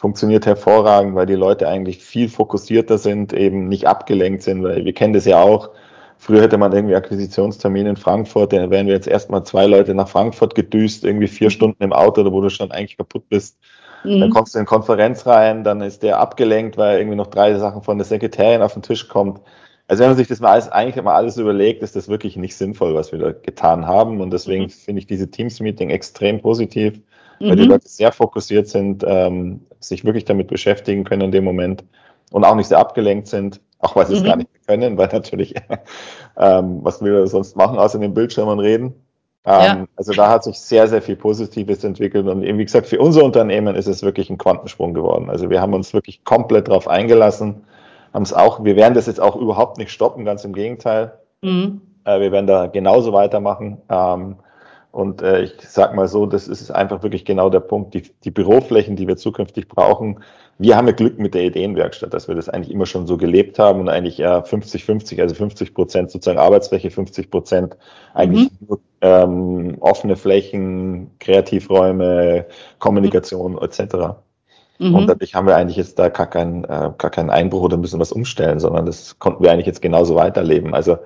funktioniert 0.00 0.46
hervorragend, 0.46 1.14
weil 1.14 1.26
die 1.26 1.34
Leute 1.34 1.68
eigentlich 1.68 1.98
viel 1.98 2.30
fokussierter 2.30 2.96
sind, 2.96 3.34
eben 3.34 3.68
nicht 3.68 3.86
abgelenkt 3.86 4.42
sind, 4.42 4.62
weil 4.62 4.86
wir 4.86 4.94
kennen 4.94 5.12
das 5.12 5.26
ja 5.26 5.42
auch. 5.42 5.68
Früher 6.16 6.40
hätte 6.40 6.56
man 6.56 6.72
irgendwie 6.72 6.94
Akquisitionstermin 6.94 7.84
in 7.84 7.96
Frankfurt, 7.96 8.54
da 8.54 8.70
wären 8.70 8.86
wir 8.86 8.94
jetzt 8.94 9.06
erstmal 9.06 9.44
zwei 9.44 9.66
Leute 9.66 9.94
nach 9.94 10.08
Frankfurt 10.08 10.54
gedüst, 10.54 11.04
irgendwie 11.04 11.28
vier 11.28 11.48
mhm. 11.48 11.52
Stunden 11.52 11.82
im 11.82 11.92
Auto, 11.92 12.24
wo 12.32 12.40
du 12.40 12.48
schon 12.48 12.70
eigentlich 12.70 12.96
kaputt 12.96 13.28
bist. 13.28 13.58
Mhm. 14.02 14.20
Dann 14.20 14.30
kommst 14.30 14.54
du 14.54 14.58
in 14.58 14.64
Konferenz 14.64 15.26
rein, 15.26 15.64
dann 15.64 15.82
ist 15.82 16.02
der 16.02 16.18
abgelenkt, 16.18 16.78
weil 16.78 16.98
irgendwie 16.98 17.18
noch 17.18 17.26
drei 17.26 17.54
Sachen 17.58 17.82
von 17.82 17.98
der 17.98 18.06
Sekretärin 18.06 18.62
auf 18.62 18.72
den 18.72 18.82
Tisch 18.82 19.06
kommt. 19.06 19.42
Also 19.86 20.00
wenn 20.00 20.10
man 20.10 20.16
sich 20.16 20.28
das 20.28 20.40
mal 20.40 20.52
alles, 20.52 20.70
eigentlich 20.70 21.04
mal 21.04 21.14
alles 21.14 21.36
überlegt, 21.36 21.82
ist 21.82 21.94
das 21.94 22.08
wirklich 22.08 22.36
nicht 22.36 22.56
sinnvoll, 22.56 22.94
was 22.94 23.12
wir 23.12 23.18
da 23.18 23.32
getan 23.32 23.86
haben. 23.86 24.22
Und 24.22 24.32
deswegen 24.32 24.64
mhm. 24.64 24.70
finde 24.70 25.00
ich 25.00 25.06
diese 25.06 25.30
Teams-Meeting 25.30 25.90
extrem 25.90 26.40
positiv, 26.40 27.02
weil 27.40 27.52
mhm. 27.52 27.56
die 27.56 27.64
Leute 27.64 27.88
sehr 27.88 28.12
fokussiert 28.12 28.68
sind, 28.68 29.04
ähm, 29.06 29.60
sich 29.80 30.04
wirklich 30.04 30.24
damit 30.24 30.48
beschäftigen 30.48 31.04
können 31.04 31.22
in 31.22 31.32
dem 31.32 31.44
Moment 31.44 31.84
und 32.30 32.44
auch 32.44 32.54
nicht 32.54 32.68
sehr 32.68 32.78
abgelenkt 32.78 33.28
sind, 33.28 33.60
auch 33.78 33.96
weil 33.96 34.06
sie 34.06 34.14
es 34.14 34.24
gar 34.24 34.36
mhm. 34.36 34.40
nicht 34.42 34.66
können, 34.66 34.96
weil 34.96 35.08
natürlich, 35.08 35.54
ähm, 36.36 36.80
was 36.82 37.02
wir 37.02 37.26
sonst 37.26 37.56
machen, 37.56 37.78
außer 37.78 37.98
den 37.98 38.14
Bildschirmen 38.14 38.60
reden. 38.60 38.94
Ähm, 39.46 39.62
ja. 39.62 39.84
Also 39.96 40.12
da 40.12 40.28
hat 40.28 40.44
sich 40.44 40.60
sehr, 40.60 40.86
sehr 40.86 41.00
viel 41.00 41.16
Positives 41.16 41.82
entwickelt 41.82 42.28
und 42.28 42.42
eben, 42.42 42.58
wie 42.58 42.64
gesagt, 42.64 42.86
für 42.86 43.00
unser 43.00 43.24
Unternehmen 43.24 43.74
ist 43.74 43.86
es 43.86 44.02
wirklich 44.02 44.28
ein 44.28 44.36
Quantensprung 44.36 44.92
geworden. 44.92 45.30
Also 45.30 45.48
wir 45.48 45.62
haben 45.62 45.72
uns 45.72 45.94
wirklich 45.94 46.24
komplett 46.24 46.68
darauf 46.68 46.88
eingelassen 46.88 47.64
haben 48.12 48.22
es 48.22 48.32
auch, 48.32 48.64
wir 48.64 48.76
werden 48.76 48.94
das 48.94 49.06
jetzt 49.06 49.20
auch 49.20 49.36
überhaupt 49.36 49.78
nicht 49.78 49.90
stoppen, 49.90 50.24
ganz 50.24 50.44
im 50.44 50.52
Gegenteil. 50.52 51.18
Mhm. 51.42 51.80
Äh, 52.04 52.20
wir 52.20 52.32
werden 52.32 52.46
da 52.46 52.66
genauso 52.66 53.12
weitermachen. 53.12 53.78
Ähm, 53.88 54.36
und 54.92 55.22
äh, 55.22 55.42
ich 55.42 55.52
sag 55.68 55.94
mal 55.94 56.08
so, 56.08 56.26
das 56.26 56.48
ist 56.48 56.70
einfach 56.70 57.02
wirklich 57.02 57.24
genau 57.24 57.48
der 57.48 57.60
Punkt. 57.60 57.94
Die, 57.94 58.02
die 58.24 58.30
Büroflächen, 58.30 58.96
die 58.96 59.06
wir 59.06 59.16
zukünftig 59.16 59.68
brauchen, 59.68 60.20
wir 60.58 60.76
haben 60.76 60.86
ja 60.88 60.92
Glück 60.92 61.18
mit 61.18 61.32
der 61.34 61.44
Ideenwerkstatt, 61.44 62.12
dass 62.12 62.28
wir 62.28 62.34
das 62.34 62.48
eigentlich 62.50 62.70
immer 62.70 62.84
schon 62.84 63.06
so 63.06 63.16
gelebt 63.16 63.58
haben 63.58 63.80
und 63.80 63.88
eigentlich 63.88 64.18
ja 64.18 64.40
50-50, 64.40 65.20
also 65.20 65.34
50 65.34 65.72
Prozent 65.74 66.10
sozusagen 66.10 66.38
Arbeitsfläche, 66.38 66.90
50 66.90 67.30
Prozent 67.30 67.76
eigentlich 68.12 68.50
mhm. 68.50 68.66
nur 68.68 68.80
ähm, 69.00 69.76
offene 69.80 70.16
Flächen, 70.16 71.12
Kreativräume, 71.18 72.46
Kommunikation 72.78 73.52
mhm. 73.52 73.58
etc. 73.62 74.18
Mhm. 74.78 74.94
Und 74.94 75.06
dadurch 75.06 75.34
haben 75.34 75.46
wir 75.46 75.56
eigentlich 75.56 75.76
jetzt 75.76 75.98
da 75.98 76.08
gar 76.08 76.26
keinen, 76.26 76.64
äh, 76.64 76.90
gar 76.98 77.10
keinen 77.10 77.30
Einbruch 77.30 77.62
oder 77.62 77.76
müssen 77.76 78.00
was 78.00 78.12
umstellen, 78.12 78.60
sondern 78.60 78.86
das 78.86 79.18
konnten 79.18 79.42
wir 79.42 79.52
eigentlich 79.52 79.66
jetzt 79.66 79.80
genauso 79.80 80.14
weiterleben. 80.16 80.74
Also 80.74 80.98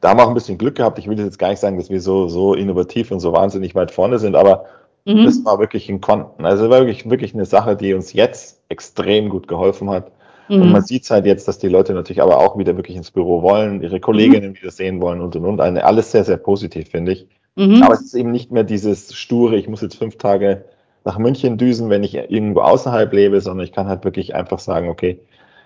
da 0.00 0.10
haben 0.10 0.18
wir 0.18 0.24
auch 0.24 0.28
ein 0.28 0.34
bisschen 0.34 0.58
Glück 0.58 0.76
gehabt. 0.76 0.98
Ich 0.98 1.08
will 1.08 1.18
jetzt 1.18 1.38
gar 1.38 1.50
nicht 1.50 1.60
sagen, 1.60 1.76
dass 1.76 1.90
wir 1.90 2.00
so, 2.00 2.28
so 2.28 2.54
innovativ 2.54 3.10
und 3.10 3.20
so 3.20 3.32
wahnsinnig 3.32 3.74
weit 3.74 3.90
vorne 3.90 4.18
sind, 4.18 4.34
aber 4.34 4.66
mhm. 5.04 5.24
das 5.24 5.44
war 5.44 5.58
wirklich 5.58 5.88
ein 5.88 6.00
Konten. 6.00 6.44
Also 6.44 6.70
war 6.70 6.80
wirklich, 6.80 7.08
wirklich 7.08 7.34
eine 7.34 7.44
Sache, 7.44 7.76
die 7.76 7.94
uns 7.94 8.12
jetzt 8.12 8.62
extrem 8.68 9.28
gut 9.28 9.46
geholfen 9.46 9.90
hat. 9.90 10.10
Mhm. 10.48 10.62
Und 10.62 10.72
man 10.72 10.82
sieht 10.82 11.08
halt 11.10 11.26
jetzt, 11.26 11.46
dass 11.48 11.58
die 11.58 11.68
Leute 11.68 11.92
natürlich 11.92 12.22
aber 12.22 12.38
auch 12.38 12.58
wieder 12.58 12.76
wirklich 12.76 12.96
ins 12.96 13.10
Büro 13.10 13.42
wollen, 13.42 13.82
ihre 13.82 14.00
Kolleginnen 14.00 14.50
mhm. 14.50 14.56
wieder 14.56 14.70
sehen 14.70 15.00
wollen 15.00 15.20
und 15.20 15.36
und 15.36 15.44
und. 15.44 15.60
Alles 15.60 16.10
sehr, 16.12 16.24
sehr 16.24 16.38
positiv, 16.38 16.88
finde 16.88 17.12
ich. 17.12 17.28
Mhm. 17.56 17.82
Aber 17.82 17.94
es 17.94 18.00
ist 18.00 18.14
eben 18.14 18.30
nicht 18.30 18.50
mehr 18.50 18.64
dieses 18.64 19.14
sture, 19.14 19.56
ich 19.56 19.68
muss 19.68 19.82
jetzt 19.82 19.96
fünf 19.96 20.16
Tage 20.16 20.64
nach 21.04 21.18
München 21.18 21.56
düsen, 21.58 21.90
wenn 21.90 22.04
ich 22.04 22.14
irgendwo 22.14 22.60
außerhalb 22.60 23.12
lebe, 23.12 23.40
sondern 23.40 23.64
ich 23.64 23.72
kann 23.72 23.88
halt 23.88 24.04
wirklich 24.04 24.34
einfach 24.34 24.58
sagen, 24.58 24.88
okay, 24.88 25.20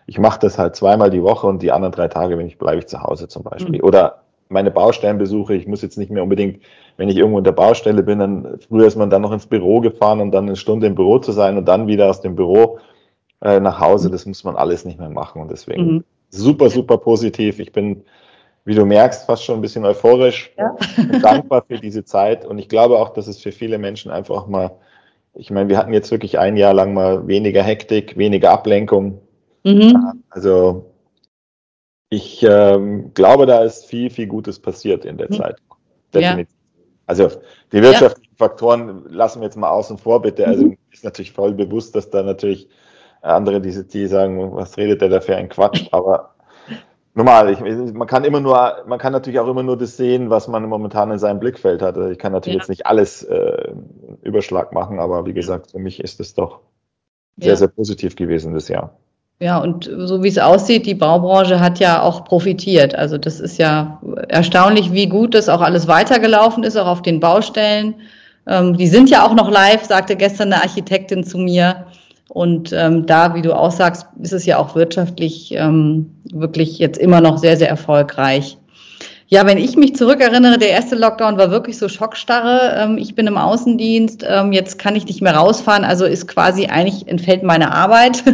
ich 0.06 0.18
mache 0.18 0.38
das 0.38 0.58
halt 0.58 0.76
zweimal 0.76 1.10
die 1.10 1.22
Woche 1.22 1.46
und 1.46 1.62
die 1.62 1.72
anderen 1.72 1.92
drei 1.92 2.08
Tage, 2.08 2.36
wenn 2.38 2.46
ich 2.46 2.58
bleibe 2.58 2.78
ich 2.78 2.86
zu 2.86 3.02
Hause 3.02 3.28
zum 3.28 3.42
Beispiel. 3.42 3.78
Mhm. 3.78 3.84
Oder 3.84 4.23
meine 4.54 4.70
Baustellenbesuche, 4.70 5.54
ich 5.54 5.66
muss 5.66 5.82
jetzt 5.82 5.98
nicht 5.98 6.10
mehr 6.10 6.22
unbedingt, 6.22 6.62
wenn 6.96 7.10
ich 7.10 7.16
irgendwo 7.16 7.36
in 7.38 7.44
der 7.44 7.52
Baustelle 7.52 8.02
bin, 8.02 8.20
dann 8.20 8.58
früher 8.66 8.86
ist 8.86 8.96
man 8.96 9.10
dann 9.10 9.20
noch 9.20 9.32
ins 9.32 9.46
Büro 9.46 9.80
gefahren 9.80 10.20
und 10.20 10.30
dann 10.32 10.46
eine 10.46 10.56
Stunde 10.56 10.86
im 10.86 10.94
Büro 10.94 11.18
zu 11.18 11.32
sein 11.32 11.58
und 11.58 11.66
dann 11.66 11.86
wieder 11.86 12.08
aus 12.08 12.22
dem 12.22 12.34
Büro 12.34 12.78
äh, 13.42 13.60
nach 13.60 13.78
Hause, 13.80 14.10
das 14.10 14.24
muss 14.24 14.44
man 14.44 14.56
alles 14.56 14.86
nicht 14.86 14.98
mehr 14.98 15.10
machen. 15.10 15.42
Und 15.42 15.50
deswegen 15.50 15.86
mhm. 15.86 16.04
super, 16.30 16.70
super 16.70 16.96
positiv. 16.96 17.58
Ich 17.58 17.72
bin, 17.72 18.04
wie 18.64 18.74
du 18.74 18.86
merkst, 18.86 19.26
fast 19.26 19.44
schon 19.44 19.56
ein 19.56 19.60
bisschen 19.60 19.84
euphorisch, 19.84 20.52
ja. 20.56 20.74
dankbar 21.20 21.64
für 21.68 21.78
diese 21.78 22.04
Zeit. 22.04 22.46
Und 22.46 22.58
ich 22.58 22.70
glaube 22.70 22.98
auch, 22.98 23.10
dass 23.10 23.26
es 23.26 23.42
für 23.42 23.52
viele 23.52 23.76
Menschen 23.76 24.10
einfach 24.10 24.46
mal 24.46 24.70
ich 25.34 25.50
meine, 25.50 25.68
wir 25.68 25.78
hatten 25.78 25.92
jetzt 25.92 26.10
wirklich 26.10 26.38
ein 26.38 26.56
Jahr 26.56 26.74
lang 26.74 26.94
mal 26.94 27.26
weniger 27.26 27.62
Hektik, 27.62 28.16
weniger 28.16 28.52
Ablenkung. 28.52 29.20
Mhm. 29.64 30.22
Also 30.30 30.86
ich 32.10 32.42
ähm, 32.42 33.12
glaube, 33.14 33.46
da 33.46 33.62
ist 33.62 33.86
viel, 33.86 34.10
viel 34.10 34.26
Gutes 34.26 34.58
passiert 34.58 35.04
in 35.04 35.16
der 35.16 35.28
mhm. 35.30 35.36
Zeit. 35.36 35.56
Definitiv. 36.14 36.54
Ja. 36.54 36.64
Also 37.06 37.28
die 37.72 37.82
wirtschaftlichen 37.82 38.32
ja. 38.32 38.46
Faktoren 38.46 39.04
lassen 39.08 39.40
wir 39.40 39.46
jetzt 39.46 39.56
mal 39.56 39.70
außen 39.70 39.98
vor, 39.98 40.22
bitte. 40.22 40.46
Also 40.46 40.66
mhm. 40.66 40.78
ist 40.90 41.04
natürlich 41.04 41.32
voll 41.32 41.52
bewusst, 41.52 41.94
dass 41.94 42.10
da 42.10 42.22
natürlich 42.22 42.68
andere, 43.20 43.60
die, 43.60 43.86
die 43.86 44.06
sagen, 44.06 44.54
was 44.54 44.76
redet 44.76 45.00
der 45.00 45.08
da 45.08 45.20
für 45.20 45.36
ein 45.36 45.48
Quatsch, 45.48 45.88
aber 45.92 46.34
normal. 47.14 47.50
Ich, 47.50 47.60
man 47.60 48.06
kann 48.06 48.24
immer 48.24 48.40
nur, 48.40 48.84
man 48.86 48.98
kann 48.98 49.12
natürlich 49.12 49.40
auch 49.40 49.48
immer 49.48 49.62
nur 49.62 49.78
das 49.78 49.96
sehen, 49.96 50.30
was 50.30 50.48
man 50.48 50.64
momentan 50.68 51.10
in 51.10 51.18
seinem 51.18 51.40
Blickfeld 51.40 51.80
hat. 51.80 51.96
Also 51.96 52.10
ich 52.10 52.18
kann 52.18 52.32
natürlich 52.32 52.56
ja. 52.56 52.60
jetzt 52.60 52.68
nicht 52.68 52.86
alles 52.86 53.22
äh, 53.22 53.72
Überschlag 54.22 54.72
machen, 54.72 54.98
aber 54.98 55.24
wie 55.26 55.34
gesagt, 55.34 55.70
für 55.70 55.78
mich 55.78 56.02
ist 56.02 56.20
es 56.20 56.34
doch 56.34 56.60
sehr, 57.36 57.50
ja. 57.50 57.56
sehr 57.56 57.68
positiv 57.68 58.16
gewesen 58.16 58.54
das 58.54 58.68
Jahr. 58.68 58.96
Ja, 59.40 59.58
und 59.58 59.90
so 59.98 60.22
wie 60.22 60.28
es 60.28 60.38
aussieht, 60.38 60.86
die 60.86 60.94
Baubranche 60.94 61.60
hat 61.60 61.80
ja 61.80 62.02
auch 62.02 62.24
profitiert. 62.24 62.94
Also 62.94 63.18
das 63.18 63.40
ist 63.40 63.58
ja 63.58 64.00
erstaunlich, 64.28 64.92
wie 64.92 65.08
gut 65.08 65.34
das 65.34 65.48
auch 65.48 65.60
alles 65.60 65.88
weitergelaufen 65.88 66.62
ist, 66.62 66.76
auch 66.76 66.86
auf 66.86 67.02
den 67.02 67.20
Baustellen. 67.20 67.94
Ähm, 68.46 68.76
die 68.76 68.86
sind 68.86 69.10
ja 69.10 69.26
auch 69.26 69.34
noch 69.34 69.50
live, 69.50 69.84
sagte 69.84 70.16
gestern 70.16 70.52
eine 70.52 70.62
Architektin 70.62 71.24
zu 71.24 71.38
mir. 71.38 71.86
Und 72.28 72.72
ähm, 72.72 73.06
da, 73.06 73.34
wie 73.34 73.42
du 73.42 73.54
auch 73.54 73.70
sagst, 73.70 74.06
ist 74.20 74.32
es 74.32 74.46
ja 74.46 74.58
auch 74.58 74.74
wirtschaftlich 74.74 75.52
ähm, 75.52 76.10
wirklich 76.32 76.78
jetzt 76.78 76.98
immer 76.98 77.20
noch 77.20 77.38
sehr, 77.38 77.56
sehr 77.56 77.68
erfolgreich. 77.68 78.56
Ja, 79.26 79.46
wenn 79.46 79.58
ich 79.58 79.76
mich 79.76 79.96
zurückerinnere, 79.96 80.58
der 80.58 80.70
erste 80.70 80.96
Lockdown 80.96 81.38
war 81.38 81.50
wirklich 81.50 81.78
so 81.78 81.88
Schockstarre. 81.88 82.76
Ähm, 82.78 82.98
ich 82.98 83.14
bin 83.14 83.26
im 83.26 83.36
Außendienst, 83.36 84.24
ähm, 84.28 84.52
jetzt 84.52 84.78
kann 84.78 84.96
ich 84.96 85.06
nicht 85.06 85.22
mehr 85.22 85.34
rausfahren, 85.34 85.84
also 85.84 86.04
ist 86.04 86.28
quasi 86.28 86.66
eigentlich 86.66 87.08
entfällt 87.08 87.42
meine 87.42 87.72
Arbeit. 87.72 88.22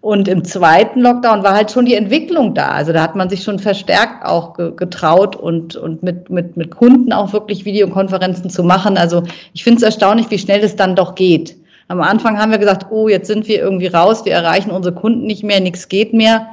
Und 0.00 0.28
im 0.28 0.44
zweiten 0.44 1.00
Lockdown 1.00 1.42
war 1.42 1.54
halt 1.54 1.70
schon 1.70 1.84
die 1.84 1.94
Entwicklung 1.94 2.54
da. 2.54 2.68
Also 2.68 2.92
da 2.92 3.02
hat 3.02 3.16
man 3.16 3.28
sich 3.28 3.42
schon 3.42 3.58
verstärkt 3.58 4.24
auch 4.24 4.54
getraut 4.54 5.36
und, 5.36 5.76
und 5.76 6.02
mit, 6.02 6.30
mit, 6.30 6.56
mit 6.56 6.70
Kunden 6.70 7.12
auch 7.12 7.34
wirklich 7.34 7.66
Videokonferenzen 7.66 8.48
zu 8.48 8.62
machen. 8.64 8.96
Also 8.96 9.22
ich 9.52 9.62
finde 9.62 9.78
es 9.78 9.82
erstaunlich, 9.82 10.30
wie 10.30 10.38
schnell 10.38 10.64
es 10.64 10.74
dann 10.74 10.96
doch 10.96 11.14
geht. 11.14 11.56
Am 11.88 12.00
Anfang 12.00 12.38
haben 12.38 12.50
wir 12.50 12.58
gesagt, 12.58 12.86
oh, 12.90 13.08
jetzt 13.08 13.26
sind 13.26 13.46
wir 13.46 13.58
irgendwie 13.58 13.88
raus, 13.88 14.24
wir 14.24 14.32
erreichen 14.32 14.70
unsere 14.70 14.94
Kunden 14.94 15.26
nicht 15.26 15.42
mehr, 15.42 15.60
nichts 15.60 15.88
geht 15.88 16.14
mehr. 16.14 16.46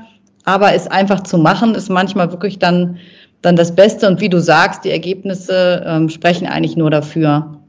Aber 0.43 0.73
es 0.73 0.87
einfach 0.87 1.21
zu 1.21 1.37
machen, 1.37 1.75
ist 1.75 1.89
manchmal 1.89 2.31
wirklich 2.31 2.59
dann, 2.59 2.97
dann 3.41 3.55
das 3.55 3.75
Beste. 3.75 4.07
Und 4.07 4.19
wie 4.19 4.29
du 4.29 4.41
sagst, 4.41 4.83
die 4.83 4.91
Ergebnisse 4.91 5.85
ähm, 5.85 6.09
sprechen 6.09 6.47
eigentlich 6.47 6.75
nur 6.75 6.89
dafür. 6.89 7.61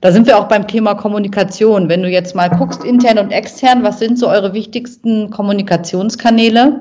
Da 0.00 0.12
sind 0.12 0.26
wir 0.26 0.38
auch 0.38 0.48
beim 0.48 0.66
Thema 0.66 0.94
Kommunikation. 0.94 1.88
Wenn 1.88 2.02
du 2.02 2.08
jetzt 2.08 2.34
mal 2.34 2.48
guckst, 2.48 2.84
intern 2.84 3.18
und 3.18 3.32
extern, 3.32 3.82
was 3.82 3.98
sind 3.98 4.18
so 4.18 4.28
eure 4.28 4.54
wichtigsten 4.54 5.30
Kommunikationskanäle? 5.30 6.80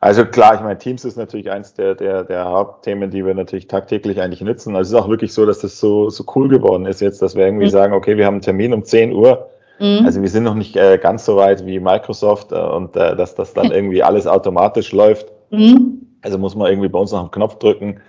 Also 0.00 0.24
klar, 0.24 0.56
ich 0.56 0.60
meine, 0.60 0.78
Teams 0.78 1.04
ist 1.04 1.16
natürlich 1.16 1.50
eins 1.50 1.74
der, 1.74 1.94
der, 1.94 2.24
der 2.24 2.44
Hauptthemen, 2.44 3.10
die 3.10 3.24
wir 3.24 3.34
natürlich 3.34 3.66
tagtäglich 3.66 4.20
eigentlich 4.20 4.40
nutzen. 4.40 4.76
Also 4.76 4.88
es 4.96 5.00
ist 5.00 5.04
auch 5.04 5.08
wirklich 5.10 5.32
so, 5.32 5.46
dass 5.46 5.60
das 5.60 5.80
so, 5.80 6.10
so 6.10 6.24
cool 6.34 6.48
geworden 6.48 6.86
ist 6.86 7.00
jetzt, 7.00 7.22
dass 7.22 7.34
wir 7.34 7.46
irgendwie 7.46 7.66
mhm. 7.66 7.70
sagen, 7.70 7.92
okay, 7.94 8.16
wir 8.16 8.26
haben 8.26 8.34
einen 8.34 8.42
Termin 8.42 8.74
um 8.74 8.84
10 8.84 9.12
Uhr. 9.12 9.48
Mhm. 9.78 10.04
Also 10.04 10.20
wir 10.20 10.28
sind 10.28 10.44
noch 10.44 10.54
nicht 10.54 10.76
äh, 10.76 10.98
ganz 10.98 11.24
so 11.24 11.36
weit 11.36 11.64
wie 11.66 11.80
Microsoft 11.80 12.52
äh, 12.52 12.56
und 12.56 12.96
äh, 12.96 13.16
dass 13.16 13.34
das 13.34 13.54
dann 13.54 13.70
irgendwie 13.72 14.02
alles 14.02 14.26
automatisch 14.26 14.92
läuft. 14.92 15.26
Mhm. 15.50 16.02
Also 16.22 16.36
muss 16.38 16.56
man 16.56 16.70
irgendwie 16.70 16.88
bei 16.88 16.98
uns 16.98 17.12
noch 17.12 17.20
einen 17.20 17.30
Knopf 17.30 17.58
drücken. 17.58 18.00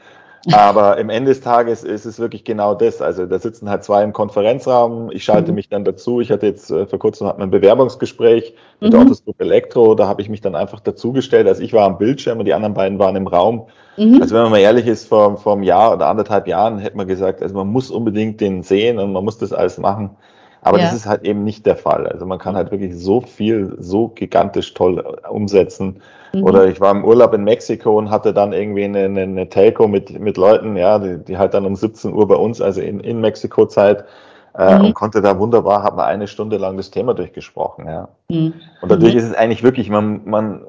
Aber 0.54 0.98
im 0.98 1.10
Ende 1.10 1.32
des 1.32 1.42
Tages 1.42 1.84
ist 1.84 2.06
es 2.06 2.20
wirklich 2.20 2.44
genau 2.44 2.74
das. 2.76 3.02
Also 3.02 3.26
da 3.26 3.40
sitzen 3.40 3.70
halt 3.70 3.84
zwei 3.84 4.04
im 4.04 4.14
Konferenzraum. 4.14 5.12
Ich 5.12 5.24
schalte 5.24 5.52
mhm. 5.52 5.56
mich 5.56 5.70
dann 5.70 5.84
dazu. 5.84 6.22
Ich 6.22 6.32
hatte 6.32 6.46
jetzt 6.46 6.70
äh, 6.72 6.86
vor 6.86 7.00
kurzem 7.00 7.28
ein 7.28 7.50
Bewerbungsgespräch 7.50 8.54
mit 8.80 8.90
mhm. 8.90 8.92
der 8.92 9.02
Autoscope 9.02 9.44
Elektro. 9.44 9.96
Da 9.96 10.08
habe 10.08 10.22
ich 10.22 10.30
mich 10.30 10.42
dann 10.42 10.56
einfach 10.56 10.80
dazugestellt. 10.80 11.48
Also 11.48 11.62
ich 11.62 11.74
war 11.74 11.86
am 11.86 11.98
Bildschirm 11.98 12.40
und 12.40 12.46
die 12.46 12.54
anderen 12.54 12.74
beiden 12.74 13.00
waren 13.00 13.16
im 13.16 13.28
Raum. 13.28 13.68
Mhm. 13.98 14.22
Also 14.22 14.36
wenn 14.36 14.44
man 14.44 14.52
mal 14.52 14.60
ehrlich 14.60 14.88
ist, 14.88 15.08
vor, 15.08 15.38
vor 15.38 15.54
einem 15.54 15.64
Jahr 15.64 15.94
oder 15.94 16.08
anderthalb 16.08 16.48
Jahren 16.48 16.78
hätte 16.78 16.98
man 16.98 17.08
gesagt, 17.08 17.42
also 17.42 17.56
man 17.56 17.68
muss 17.68 17.92
unbedingt 17.92 18.40
den 18.40 18.64
sehen 18.64 19.00
und 19.00 19.12
man 19.12 19.26
muss 19.26 19.38
das 19.38 19.54
alles 19.54 19.78
machen. 19.78 20.12
Aber 20.62 20.80
ja. 20.80 20.86
das 20.86 20.94
ist 20.94 21.06
halt 21.06 21.24
eben 21.24 21.44
nicht 21.44 21.66
der 21.66 21.76
Fall. 21.76 22.08
Also 22.08 22.26
man 22.26 22.40
kann 22.40 22.56
halt 22.56 22.72
wirklich 22.72 22.98
so 22.98 23.22
viel, 23.22 23.76
so 23.80 24.10
gigantisch 24.10 24.74
toll 24.74 25.00
umsetzen. 25.30 26.02
Mhm. 26.34 26.44
Oder 26.44 26.68
ich 26.68 26.82
war 26.82 26.92
im 26.92 27.06
Urlaub 27.06 27.34
in 27.34 27.44
Mexiko 27.44 27.98
und 27.98 28.10
hatte 28.10 28.34
dann 28.34 28.54
irgendwie 28.54 28.84
eine, 28.84 29.06
eine, 29.06 29.22
eine 29.22 29.50
Telco 29.50 29.88
mit, 29.88 30.20
mit 30.20 30.38
Leuten, 30.38 30.76
ja, 30.76 31.00
die, 31.00 31.24
die, 31.24 31.38
halt 31.38 31.54
dann 31.54 31.66
um 31.66 31.76
17 31.76 32.14
Uhr 32.14 32.28
bei 32.28 32.36
uns, 32.36 32.62
also 32.62 32.82
in, 32.82 33.00
in 33.00 33.22
Mexiko-Zeit, 33.22 34.06
äh, 34.58 34.78
mhm. 34.78 34.86
und 34.86 34.94
konnte 34.94 35.22
da 35.22 35.38
wunderbar, 35.40 35.84
hat 35.84 35.96
man 35.96 36.06
eine 36.06 36.28
Stunde 36.28 36.58
lang 36.58 36.78
das 36.78 36.92
Thema 36.92 37.14
durchgesprochen, 37.14 37.88
ja. 37.88 38.10
Mhm. 38.30 38.54
Und 38.82 38.92
dadurch 38.92 39.14
mhm. 39.14 39.20
ist 39.20 39.26
es 39.26 39.36
eigentlich 39.36 39.64
wirklich, 39.64 39.90
man, 39.90 40.22
man, 40.26 40.66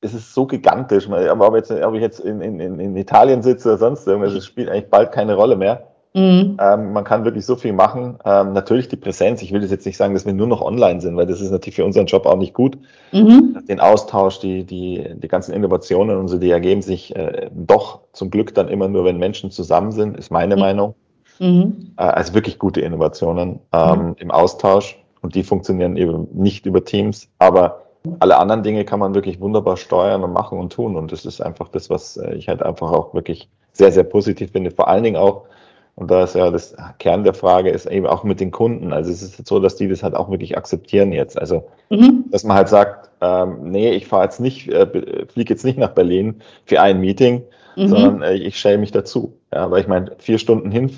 es 0.00 0.14
ist 0.14 0.34
so 0.34 0.46
gigantisch, 0.46 1.08
aber 1.08 1.48
ob, 1.48 1.54
jetzt, 1.54 1.70
ob 1.70 1.94
ich 1.94 2.00
jetzt 2.00 2.20
in, 2.20 2.40
in, 2.40 2.60
in 2.60 2.96
Italien 2.96 3.42
sitze 3.42 3.68
oder 3.68 3.78
sonst 3.78 4.06
irgendwas, 4.06 4.32
es 4.32 4.46
spielt 4.46 4.68
eigentlich 4.68 4.90
bald 4.90 5.12
keine 5.12 5.34
Rolle 5.34 5.56
mehr. 5.56 5.93
Mhm. 6.16 6.56
Ähm, 6.60 6.92
man 6.92 7.02
kann 7.02 7.24
wirklich 7.24 7.44
so 7.44 7.56
viel 7.56 7.72
machen. 7.72 8.18
Ähm, 8.24 8.52
natürlich 8.52 8.88
die 8.88 8.96
Präsenz. 8.96 9.42
Ich 9.42 9.52
will 9.52 9.60
das 9.60 9.72
jetzt 9.72 9.84
nicht 9.84 9.96
sagen, 9.96 10.14
dass 10.14 10.24
wir 10.24 10.32
nur 10.32 10.46
noch 10.46 10.62
online 10.62 11.00
sind, 11.00 11.16
weil 11.16 11.26
das 11.26 11.40
ist 11.40 11.50
natürlich 11.50 11.74
für 11.74 11.84
unseren 11.84 12.06
Job 12.06 12.24
auch 12.26 12.36
nicht 12.36 12.54
gut. 12.54 12.78
Mhm. 13.12 13.58
Den 13.68 13.80
Austausch, 13.80 14.38
die, 14.38 14.64
die, 14.64 15.04
die 15.16 15.28
ganzen 15.28 15.52
Innovationen 15.52 16.16
und 16.16 16.28
so, 16.28 16.38
die 16.38 16.50
ergeben 16.50 16.82
sich 16.82 17.14
äh, 17.16 17.50
doch 17.52 18.00
zum 18.12 18.30
Glück 18.30 18.54
dann 18.54 18.68
immer 18.68 18.86
nur, 18.86 19.04
wenn 19.04 19.18
Menschen 19.18 19.50
zusammen 19.50 19.90
sind, 19.90 20.16
ist 20.16 20.30
meine 20.30 20.54
mhm. 20.54 20.60
Meinung. 20.60 20.94
Mhm. 21.40 21.94
Äh, 21.96 22.02
also 22.02 22.32
wirklich 22.32 22.60
gute 22.60 22.80
Innovationen 22.80 23.58
ähm, 23.72 24.06
mhm. 24.06 24.16
im 24.18 24.30
Austausch. 24.30 24.96
Und 25.20 25.34
die 25.34 25.42
funktionieren 25.42 25.96
eben 25.96 26.28
nicht 26.32 26.64
über 26.66 26.84
Teams, 26.84 27.28
aber 27.38 27.80
alle 28.20 28.36
anderen 28.36 28.62
Dinge 28.62 28.84
kann 28.84 29.00
man 29.00 29.14
wirklich 29.14 29.40
wunderbar 29.40 29.78
steuern 29.78 30.22
und 30.22 30.32
machen 30.32 30.58
und 30.58 30.72
tun. 30.72 30.94
Und 30.94 31.10
das 31.10 31.24
ist 31.24 31.40
einfach 31.40 31.68
das, 31.68 31.90
was 31.90 32.18
äh, 32.18 32.34
ich 32.34 32.48
halt 32.48 32.62
einfach 32.62 32.92
auch 32.92 33.14
wirklich 33.14 33.48
sehr, 33.72 33.90
sehr 33.90 34.04
positiv 34.04 34.52
finde. 34.52 34.70
Vor 34.70 34.86
allen 34.86 35.02
Dingen 35.02 35.16
auch, 35.16 35.46
und 35.96 36.10
da 36.10 36.24
ist 36.24 36.34
ja 36.34 36.50
das 36.50 36.74
Kern 36.98 37.22
der 37.22 37.34
Frage, 37.34 37.70
ist 37.70 37.86
eben 37.86 38.06
auch 38.06 38.24
mit 38.24 38.40
den 38.40 38.50
Kunden. 38.50 38.92
Also 38.92 39.12
es 39.12 39.22
ist 39.22 39.46
so, 39.46 39.60
dass 39.60 39.76
die 39.76 39.88
das 39.88 40.02
halt 40.02 40.14
auch 40.14 40.28
wirklich 40.28 40.56
akzeptieren 40.56 41.12
jetzt. 41.12 41.38
Also, 41.38 41.68
mhm. 41.88 42.24
dass 42.30 42.42
man 42.42 42.56
halt 42.56 42.68
sagt, 42.68 43.10
ähm, 43.20 43.70
nee, 43.70 43.92
ich 43.92 44.08
fahre 44.08 44.24
jetzt 44.24 44.40
nicht, 44.40 44.68
äh, 44.68 45.26
fliege 45.26 45.54
jetzt 45.54 45.64
nicht 45.64 45.78
nach 45.78 45.90
Berlin 45.92 46.40
für 46.64 46.80
ein 46.80 47.00
Meeting, 47.00 47.44
mhm. 47.76 47.88
sondern 47.88 48.22
äh, 48.22 48.34
ich 48.34 48.58
stelle 48.58 48.78
mich 48.78 48.90
dazu. 48.90 49.38
Ja, 49.52 49.70
weil 49.70 49.82
ich 49.82 49.88
meine, 49.88 50.12
vier 50.18 50.38
Stunden 50.38 50.72
hin, 50.72 50.90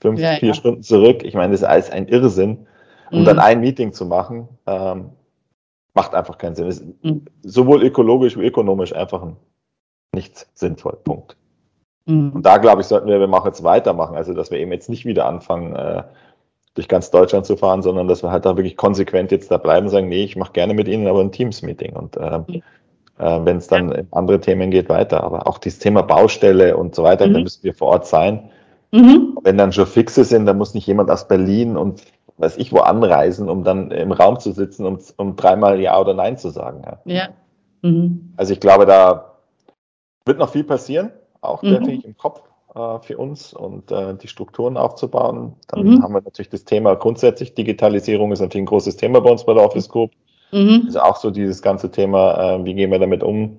fünf, 0.00 0.18
ja, 0.18 0.32
vier 0.32 0.48
ja. 0.48 0.54
Stunden 0.54 0.82
zurück, 0.82 1.22
ich 1.22 1.34
meine, 1.34 1.52
das 1.52 1.60
ist 1.60 1.66
alles 1.66 1.90
ein 1.90 2.08
Irrsinn. 2.08 2.66
Um 3.12 3.20
mhm. 3.20 3.24
dann 3.24 3.38
ein 3.40 3.60
Meeting 3.60 3.92
zu 3.92 4.06
machen, 4.06 4.48
ähm, 4.66 5.10
macht 5.94 6.14
einfach 6.14 6.38
keinen 6.38 6.54
Sinn. 6.54 6.66
Ist 6.66 6.84
mhm. 7.02 7.24
sowohl 7.42 7.82
ökologisch 7.82 8.36
wie 8.36 8.46
ökonomisch 8.46 8.94
einfach 8.94 9.26
nicht 10.12 10.46
sinnvoll. 10.54 10.96
Punkt. 11.04 11.36
Mhm. 12.10 12.32
Und 12.32 12.46
da, 12.46 12.58
glaube 12.58 12.82
ich, 12.82 12.86
sollten 12.86 13.08
wir, 13.08 13.20
wir 13.20 13.32
auch 13.32 13.46
jetzt 13.46 13.62
weitermachen. 13.62 14.16
Also, 14.16 14.34
dass 14.34 14.50
wir 14.50 14.58
eben 14.58 14.72
jetzt 14.72 14.88
nicht 14.88 15.04
wieder 15.04 15.26
anfangen, 15.26 15.74
äh, 15.74 16.02
durch 16.74 16.88
ganz 16.88 17.10
Deutschland 17.10 17.46
zu 17.46 17.56
fahren, 17.56 17.82
sondern 17.82 18.08
dass 18.08 18.22
wir 18.22 18.30
halt 18.30 18.44
da 18.44 18.56
wirklich 18.56 18.76
konsequent 18.76 19.32
jetzt 19.32 19.50
da 19.50 19.58
bleiben 19.58 19.86
und 19.86 19.90
sagen, 19.90 20.08
nee, 20.08 20.24
ich 20.24 20.36
mache 20.36 20.52
gerne 20.52 20.74
mit 20.74 20.88
Ihnen 20.88 21.06
aber 21.08 21.20
ein 21.20 21.32
Teams-Meeting. 21.32 21.96
Und 21.96 22.16
äh, 22.16 22.38
mhm. 22.38 22.62
äh, 23.18 23.44
wenn 23.44 23.56
es 23.56 23.66
dann 23.66 23.92
in 23.92 24.06
andere 24.12 24.40
Themen 24.40 24.70
geht, 24.70 24.88
weiter. 24.88 25.24
Aber 25.24 25.46
auch 25.46 25.58
dieses 25.58 25.78
Thema 25.78 26.02
Baustelle 26.02 26.76
und 26.76 26.94
so 26.94 27.02
weiter, 27.02 27.26
mhm. 27.26 27.34
da 27.34 27.40
müssen 27.40 27.64
wir 27.64 27.74
vor 27.74 27.88
Ort 27.88 28.06
sein. 28.06 28.50
Mhm. 28.92 29.38
Wenn 29.42 29.58
dann 29.58 29.72
schon 29.72 29.86
Fixe 29.86 30.24
sind, 30.24 30.46
dann 30.46 30.58
muss 30.58 30.74
nicht 30.74 30.86
jemand 30.86 31.10
aus 31.10 31.28
Berlin 31.28 31.76
und 31.76 32.02
weiß 32.38 32.56
ich 32.56 32.72
wo 32.72 32.78
anreisen, 32.78 33.50
um 33.50 33.64
dann 33.64 33.90
im 33.90 34.12
Raum 34.12 34.40
zu 34.40 34.52
sitzen, 34.52 34.86
um, 34.86 34.98
um 35.16 35.36
dreimal 35.36 35.78
Ja 35.80 36.00
oder 36.00 36.14
Nein 36.14 36.38
zu 36.38 36.50
sagen. 36.50 36.82
Ja. 36.84 36.98
ja. 37.04 37.28
Mhm. 37.82 38.32
Also 38.36 38.52
ich 38.52 38.60
glaube, 38.60 38.86
da 38.86 39.34
wird 40.24 40.38
noch 40.38 40.50
viel 40.50 40.64
passieren 40.64 41.10
auch 41.40 41.62
mhm. 41.62 41.70
definitiv 41.70 42.04
im 42.04 42.16
Kopf 42.16 42.42
äh, 42.74 42.98
für 43.00 43.18
uns 43.18 43.52
und 43.52 43.90
äh, 43.90 44.14
die 44.14 44.28
Strukturen 44.28 44.76
aufzubauen. 44.76 45.54
Dann 45.68 45.84
mhm. 45.84 46.02
haben 46.02 46.14
wir 46.14 46.22
natürlich 46.22 46.50
das 46.50 46.64
Thema 46.64 46.94
grundsätzlich 46.94 47.54
Digitalisierung 47.54 48.32
ist 48.32 48.40
natürlich 48.40 48.62
ein 48.62 48.66
großes 48.66 48.96
Thema 48.96 49.20
bei 49.20 49.30
uns 49.30 49.44
bei 49.44 49.54
der 49.54 49.64
Office 49.64 49.88
Group. 49.88 50.12
Mhm. 50.52 50.82
Also 50.86 51.00
auch 51.00 51.16
so 51.16 51.30
dieses 51.30 51.62
ganze 51.62 51.90
Thema, 51.90 52.56
äh, 52.56 52.64
wie 52.64 52.74
gehen 52.74 52.90
wir 52.90 52.98
damit 52.98 53.22
um 53.22 53.58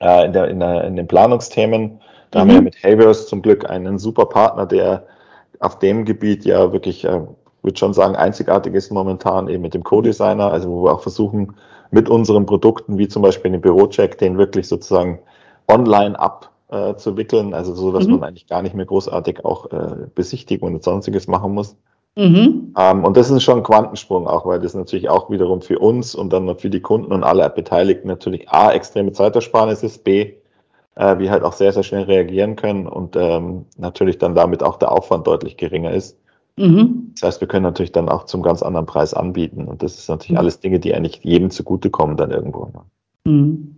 äh, 0.00 0.26
in, 0.26 0.32
der, 0.32 0.48
in, 0.48 0.60
der, 0.60 0.84
in 0.84 0.96
den 0.96 1.06
Planungsthemen. 1.06 2.00
Da 2.30 2.40
haben 2.40 2.50
wir 2.50 2.58
mhm. 2.58 2.64
mit 2.64 2.82
Havers 2.82 3.28
zum 3.28 3.42
Glück 3.42 3.68
einen 3.68 3.98
super 3.98 4.26
Partner, 4.26 4.66
der 4.66 5.06
auf 5.60 5.78
dem 5.78 6.04
Gebiet 6.04 6.44
ja 6.44 6.72
wirklich, 6.72 7.04
äh, 7.04 7.20
würde 7.62 7.78
schon 7.78 7.94
sagen, 7.94 8.16
einzigartig 8.16 8.74
ist 8.74 8.90
momentan 8.90 9.48
eben 9.48 9.62
mit 9.62 9.74
dem 9.74 9.84
Co-Designer, 9.84 10.50
also 10.50 10.68
wo 10.68 10.84
wir 10.84 10.92
auch 10.92 11.02
versuchen, 11.02 11.54
mit 11.90 12.08
unseren 12.08 12.44
Produkten, 12.44 12.98
wie 12.98 13.08
zum 13.08 13.22
Beispiel 13.22 13.52
den 13.52 13.60
Bürocheck, 13.60 14.18
den 14.18 14.36
wirklich 14.36 14.66
sozusagen 14.66 15.20
online 15.68 16.18
ab 16.18 16.50
äh, 16.74 16.96
zu 16.96 17.16
wickeln, 17.16 17.54
also 17.54 17.74
so, 17.74 17.92
dass 17.92 18.06
mhm. 18.06 18.14
man 18.14 18.24
eigentlich 18.24 18.46
gar 18.46 18.62
nicht 18.62 18.74
mehr 18.74 18.86
großartig 18.86 19.44
auch 19.44 19.70
äh, 19.70 20.08
Besichtigungen 20.14 20.74
und 20.74 20.82
sonstiges 20.82 21.28
machen 21.28 21.52
muss. 21.52 21.76
Mhm. 22.16 22.74
Ähm, 22.76 23.04
und 23.04 23.16
das 23.16 23.30
ist 23.30 23.42
schon 23.42 23.58
ein 23.58 23.62
Quantensprung 23.62 24.26
auch, 24.26 24.46
weil 24.46 24.60
das 24.60 24.74
natürlich 24.74 25.08
auch 25.08 25.30
wiederum 25.30 25.62
für 25.62 25.78
uns 25.78 26.14
und 26.14 26.32
dann 26.32 26.56
für 26.56 26.70
die 26.70 26.80
Kunden 26.80 27.12
und 27.12 27.24
alle 27.24 27.48
Beteiligten 27.50 28.08
natürlich 28.08 28.48
A, 28.48 28.72
extreme 28.72 29.12
Zeitersparnis 29.12 29.82
ist, 29.82 30.04
B, 30.04 30.34
äh, 30.96 31.18
wir 31.18 31.30
halt 31.30 31.42
auch 31.42 31.52
sehr, 31.52 31.72
sehr 31.72 31.82
schnell 31.82 32.04
reagieren 32.04 32.56
können 32.56 32.86
und 32.86 33.16
ähm, 33.16 33.66
natürlich 33.76 34.18
dann 34.18 34.34
damit 34.34 34.62
auch 34.62 34.76
der 34.76 34.92
Aufwand 34.92 35.26
deutlich 35.26 35.56
geringer 35.56 35.92
ist. 35.92 36.18
Mhm. 36.56 37.12
Das 37.14 37.22
heißt, 37.22 37.40
wir 37.40 37.48
können 37.48 37.64
natürlich 37.64 37.92
dann 37.92 38.08
auch 38.08 38.24
zum 38.24 38.42
ganz 38.42 38.62
anderen 38.62 38.86
Preis 38.86 39.12
anbieten. 39.12 39.64
Und 39.64 39.82
das 39.82 39.98
ist 39.98 40.08
natürlich 40.08 40.32
mhm. 40.32 40.38
alles 40.38 40.60
Dinge, 40.60 40.78
die 40.78 40.94
eigentlich 40.94 41.20
jedem 41.24 41.50
zugutekommen 41.50 42.16
dann 42.16 42.30
irgendwo. 42.30 42.70
Mhm. 43.24 43.73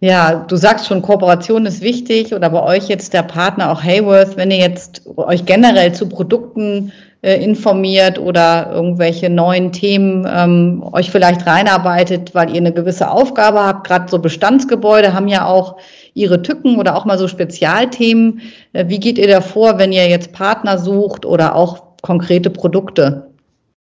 Ja, 0.00 0.44
du 0.46 0.56
sagst 0.56 0.86
schon, 0.86 1.00
Kooperation 1.00 1.64
ist 1.64 1.80
wichtig 1.80 2.34
oder 2.34 2.50
bei 2.50 2.62
euch 2.62 2.88
jetzt 2.88 3.14
der 3.14 3.22
Partner 3.22 3.72
auch 3.72 3.82
Hayworth, 3.82 4.36
wenn 4.36 4.50
ihr 4.50 4.58
jetzt 4.58 5.02
euch 5.16 5.46
generell 5.46 5.94
zu 5.94 6.06
Produkten 6.06 6.92
äh, 7.22 7.42
informiert 7.42 8.18
oder 8.18 8.70
irgendwelche 8.72 9.30
neuen 9.30 9.72
Themen 9.72 10.28
ähm, 10.30 10.84
euch 10.92 11.10
vielleicht 11.10 11.46
reinarbeitet, 11.46 12.34
weil 12.34 12.50
ihr 12.50 12.58
eine 12.58 12.74
gewisse 12.74 13.10
Aufgabe 13.10 13.64
habt. 13.64 13.86
Gerade 13.86 14.10
so 14.10 14.18
Bestandsgebäude 14.18 15.14
haben 15.14 15.28
ja 15.28 15.46
auch 15.46 15.78
ihre 16.12 16.42
Tücken 16.42 16.78
oder 16.78 16.94
auch 16.94 17.06
mal 17.06 17.18
so 17.18 17.26
Spezialthemen. 17.26 18.42
Äh, 18.74 18.88
wie 18.88 19.00
geht 19.00 19.16
ihr 19.16 19.28
da 19.28 19.40
vor, 19.40 19.78
wenn 19.78 19.92
ihr 19.92 20.06
jetzt 20.08 20.32
Partner 20.34 20.76
sucht 20.76 21.24
oder 21.24 21.54
auch 21.54 21.82
konkrete 22.02 22.50
Produkte 22.50 23.30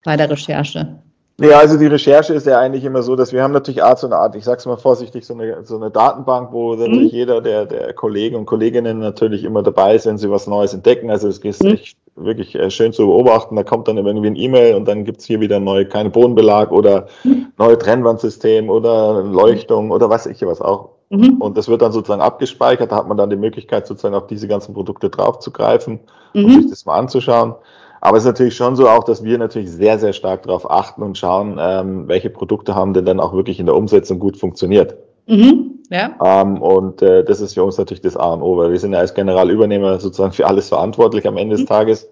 bei 0.03 0.17
der 0.17 0.31
Recherche? 0.31 0.99
Ja, 1.41 1.59
also 1.59 1.79
die 1.79 1.87
Recherche 1.87 2.35
ist 2.35 2.47
ja 2.47 2.59
eigentlich 2.59 2.85
immer 2.85 3.03
so, 3.03 3.17
dass 3.17 3.33
wir 3.33 3.43
haben 3.43 3.53
natürlich 3.53 3.83
Art 3.83 4.05
eine 4.05 4.17
Art, 4.17 4.37
ich 4.37 4.45
sag's 4.45 4.67
mal 4.67 4.77
vorsichtig, 4.77 5.25
so 5.25 5.33
eine, 5.35 5.65
so 5.65 5.77
eine 5.77 5.91
Datenbank, 5.91 6.53
wo 6.53 6.75
mhm. 6.75 6.81
natürlich 6.81 7.13
jeder 7.13 7.41
der, 7.41 7.65
der 7.65 7.95
Kollegen 7.95 8.37
und 8.37 8.47
Kolleginnen 8.47 8.99
natürlich 8.99 9.45
immer 9.45 9.63
dabei 9.63 9.95
ist, 9.95 10.07
wenn 10.07 10.19
sie 10.19 10.31
was 10.31 10.47
Neues 10.47 10.75
entdecken. 10.75 11.11
Also 11.11 11.29
es 11.29 11.39
ist 11.39 11.63
mhm. 11.63 11.71
echt 11.71 11.97
wirklich 12.15 12.55
äh, 12.55 12.71
schön 12.71 12.93
zu 12.93 13.07
beobachten. 13.07 13.57
Da 13.57 13.65
kommt 13.65 13.89
dann 13.89 13.97
irgendwie 13.97 14.27
ein 14.27 14.37
E-Mail 14.37 14.75
und 14.75 14.87
dann 14.87 15.05
gibt's 15.05 15.25
hier 15.25 15.41
wieder 15.41 15.61
neu, 15.61 15.87
keine 15.87 16.11
Bodenbelag 16.11 16.71
oder 16.73 17.07
mhm. 17.25 17.47
neue 17.57 17.79
Trennwandsystem 17.79 18.69
oder 18.69 19.23
Leuchtung 19.23 19.91
oder 19.91 20.11
was 20.11 20.27
ich 20.27 20.45
was 20.45 20.61
auch. 20.61 20.91
Mhm. 21.09 21.41
Und 21.41 21.57
das 21.57 21.69
wird 21.69 21.81
dann 21.81 21.93
sozusagen 21.93 22.23
abgespeichert. 22.23 22.93
Da 22.93 22.97
hat 22.97 23.09
man 23.09 23.17
dann 23.17 23.31
die 23.31 23.37
Möglichkeit, 23.37 23.87
sozusagen 23.87 24.15
auf 24.15 24.27
diese 24.27 24.47
ganzen 24.47 24.75
Produkte 24.75 25.09
draufzugreifen 25.09 26.01
mhm. 26.35 26.45
und 26.45 26.51
sich 26.63 26.71
das 26.71 26.85
mal 26.85 26.99
anzuschauen. 26.99 27.55
Aber 28.01 28.17
es 28.17 28.25
ist 28.25 28.29
natürlich 28.29 28.57
schon 28.57 28.77
so 28.77 28.89
auch, 28.89 29.05
dass 29.05 29.25
wir 29.25 29.39
natürlich 29.39 29.71
sehr, 29.71 29.99
sehr 29.99 30.13
stark 30.13 30.45
darauf 30.45 30.71
achten 30.71 31.03
und 31.03 31.19
schauen, 31.19 31.59
ähm, 31.61 32.09
welche 32.09 32.31
Produkte 32.31 32.75
haben 32.75 32.95
denn 32.95 33.05
dann 33.05 33.21
auch 33.21 33.35
wirklich 33.35 33.61
in 33.61 33.67
der 33.67 33.77
Umsetzung 33.77 34.19
gut 34.19 34.37
funktioniert. 34.37 34.97
Mhm, 35.27 35.81
ja. 35.91 36.17
Ähm, 36.25 36.63
und 36.63 37.03
äh, 37.03 37.25
das 37.25 37.41
ist 37.41 37.55
für 37.55 37.65
uns 37.65 37.77
natürlich 37.77 38.01
das 38.01 38.17
A 38.17 38.33
und 38.33 38.43
O, 38.43 38.57
weil 38.57 38.73
wir 38.73 38.79
sind 38.79 38.93
ja 38.93 39.01
als 39.01 39.15
Generalübernehmer 39.15 40.01
sozusagen 40.01 40.33
für 40.33 40.47
alles 40.47 40.69
verantwortlich 40.69 41.27
am 41.29 41.37
Ende 41.37 41.57
mhm. 41.57 41.61
des 41.61 41.69
Tages. 41.69 42.11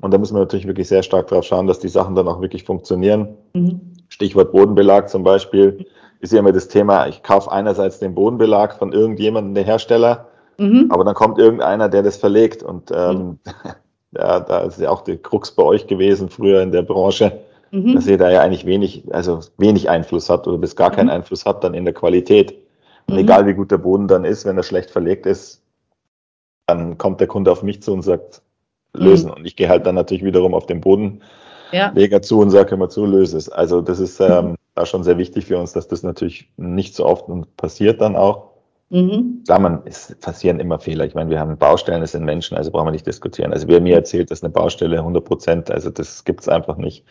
Und 0.00 0.14
da 0.14 0.18
müssen 0.18 0.36
wir 0.36 0.40
natürlich 0.40 0.68
wirklich 0.68 0.86
sehr 0.86 1.02
stark 1.02 1.26
darauf 1.26 1.44
schauen, 1.44 1.66
dass 1.66 1.80
die 1.80 1.88
Sachen 1.88 2.14
dann 2.14 2.28
auch 2.28 2.40
wirklich 2.40 2.62
funktionieren. 2.62 3.36
Mhm. 3.54 3.80
Stichwort 4.08 4.52
Bodenbelag 4.52 5.08
zum 5.08 5.24
Beispiel 5.24 5.86
ist 6.20 6.32
ja 6.32 6.38
immer 6.38 6.52
das 6.52 6.68
Thema, 6.68 7.08
ich 7.08 7.22
kaufe 7.22 7.50
einerseits 7.50 7.98
den 7.98 8.14
Bodenbelag 8.14 8.78
von 8.78 8.92
irgendjemandem, 8.92 9.54
der 9.54 9.64
Hersteller, 9.64 10.28
mhm. 10.58 10.86
aber 10.90 11.04
dann 11.04 11.14
kommt 11.14 11.38
irgendeiner, 11.38 11.88
der 11.88 12.02
das 12.02 12.16
verlegt. 12.16 12.62
Und 12.62 12.90
ähm, 12.92 13.16
mhm. 13.18 13.38
Ja, 14.12 14.40
da 14.40 14.60
ist 14.60 14.80
ja 14.80 14.90
auch 14.90 15.02
die 15.02 15.16
Krux 15.16 15.50
bei 15.50 15.62
euch 15.62 15.86
gewesen 15.86 16.28
früher 16.30 16.62
in 16.62 16.72
der 16.72 16.82
Branche, 16.82 17.40
mhm. 17.70 17.94
dass 17.94 18.06
ihr 18.06 18.18
da 18.18 18.30
ja 18.30 18.40
eigentlich 18.40 18.64
wenig, 18.64 19.04
also 19.10 19.40
wenig 19.58 19.90
Einfluss 19.90 20.30
habt 20.30 20.46
oder 20.46 20.58
bis 20.58 20.76
gar 20.76 20.90
mhm. 20.90 20.94
keinen 20.96 21.10
Einfluss 21.10 21.44
habt 21.44 21.64
dann 21.64 21.74
in 21.74 21.84
der 21.84 21.94
Qualität. 21.94 22.54
Und 23.06 23.14
mhm. 23.14 23.20
egal 23.20 23.46
wie 23.46 23.54
gut 23.54 23.70
der 23.70 23.78
Boden 23.78 24.08
dann 24.08 24.24
ist, 24.24 24.44
wenn 24.46 24.56
er 24.56 24.62
schlecht 24.62 24.90
verlegt 24.90 25.26
ist, 25.26 25.62
dann 26.66 26.98
kommt 26.98 27.20
der 27.20 27.26
Kunde 27.26 27.50
auf 27.50 27.62
mich 27.62 27.82
zu 27.82 27.92
und 27.92 28.02
sagt, 28.02 28.42
lösen. 28.94 29.30
Mhm. 29.30 29.36
Und 29.36 29.46
ich 29.46 29.56
gehe 29.56 29.68
halt 29.68 29.86
dann 29.86 29.94
natürlich 29.94 30.24
wiederum 30.24 30.54
auf 30.54 30.66
den 30.66 30.80
Bodenleger 30.80 31.20
ja. 31.82 32.22
zu 32.22 32.40
und 32.40 32.50
sage 32.50 32.74
immer 32.74 32.88
zu, 32.88 33.04
löse 33.06 33.36
es. 33.36 33.48
Also 33.48 33.80
das 33.80 33.98
ist 33.98 34.20
ähm, 34.20 34.50
mhm. 34.50 34.54
da 34.74 34.86
schon 34.86 35.04
sehr 35.04 35.18
wichtig 35.18 35.46
für 35.46 35.58
uns, 35.58 35.72
dass 35.72 35.88
das 35.88 36.02
natürlich 36.02 36.50
nicht 36.56 36.94
so 36.94 37.06
oft 37.06 37.26
passiert 37.56 38.00
dann 38.00 38.16
auch. 38.16 38.47
Mhm. 38.90 39.42
Klar, 39.44 39.58
man, 39.60 39.82
es 39.84 40.16
passieren 40.20 40.60
immer 40.60 40.78
Fehler. 40.78 41.04
Ich 41.04 41.14
meine, 41.14 41.30
wir 41.30 41.40
haben 41.40 41.58
Baustellen, 41.58 42.02
es 42.02 42.12
sind 42.12 42.24
Menschen, 42.24 42.56
also 42.56 42.70
brauchen 42.70 42.86
wir 42.86 42.92
nicht 42.92 43.06
diskutieren. 43.06 43.52
Also 43.52 43.68
wer 43.68 43.80
mir 43.80 43.94
erzählt, 43.94 44.30
dass 44.30 44.42
eine 44.42 44.50
Baustelle 44.50 44.98
100 44.98 45.24
Prozent, 45.24 45.70
also 45.70 45.90
das 45.90 46.24
gibt 46.24 46.40
es 46.40 46.48
einfach 46.48 46.76
nicht. 46.76 47.04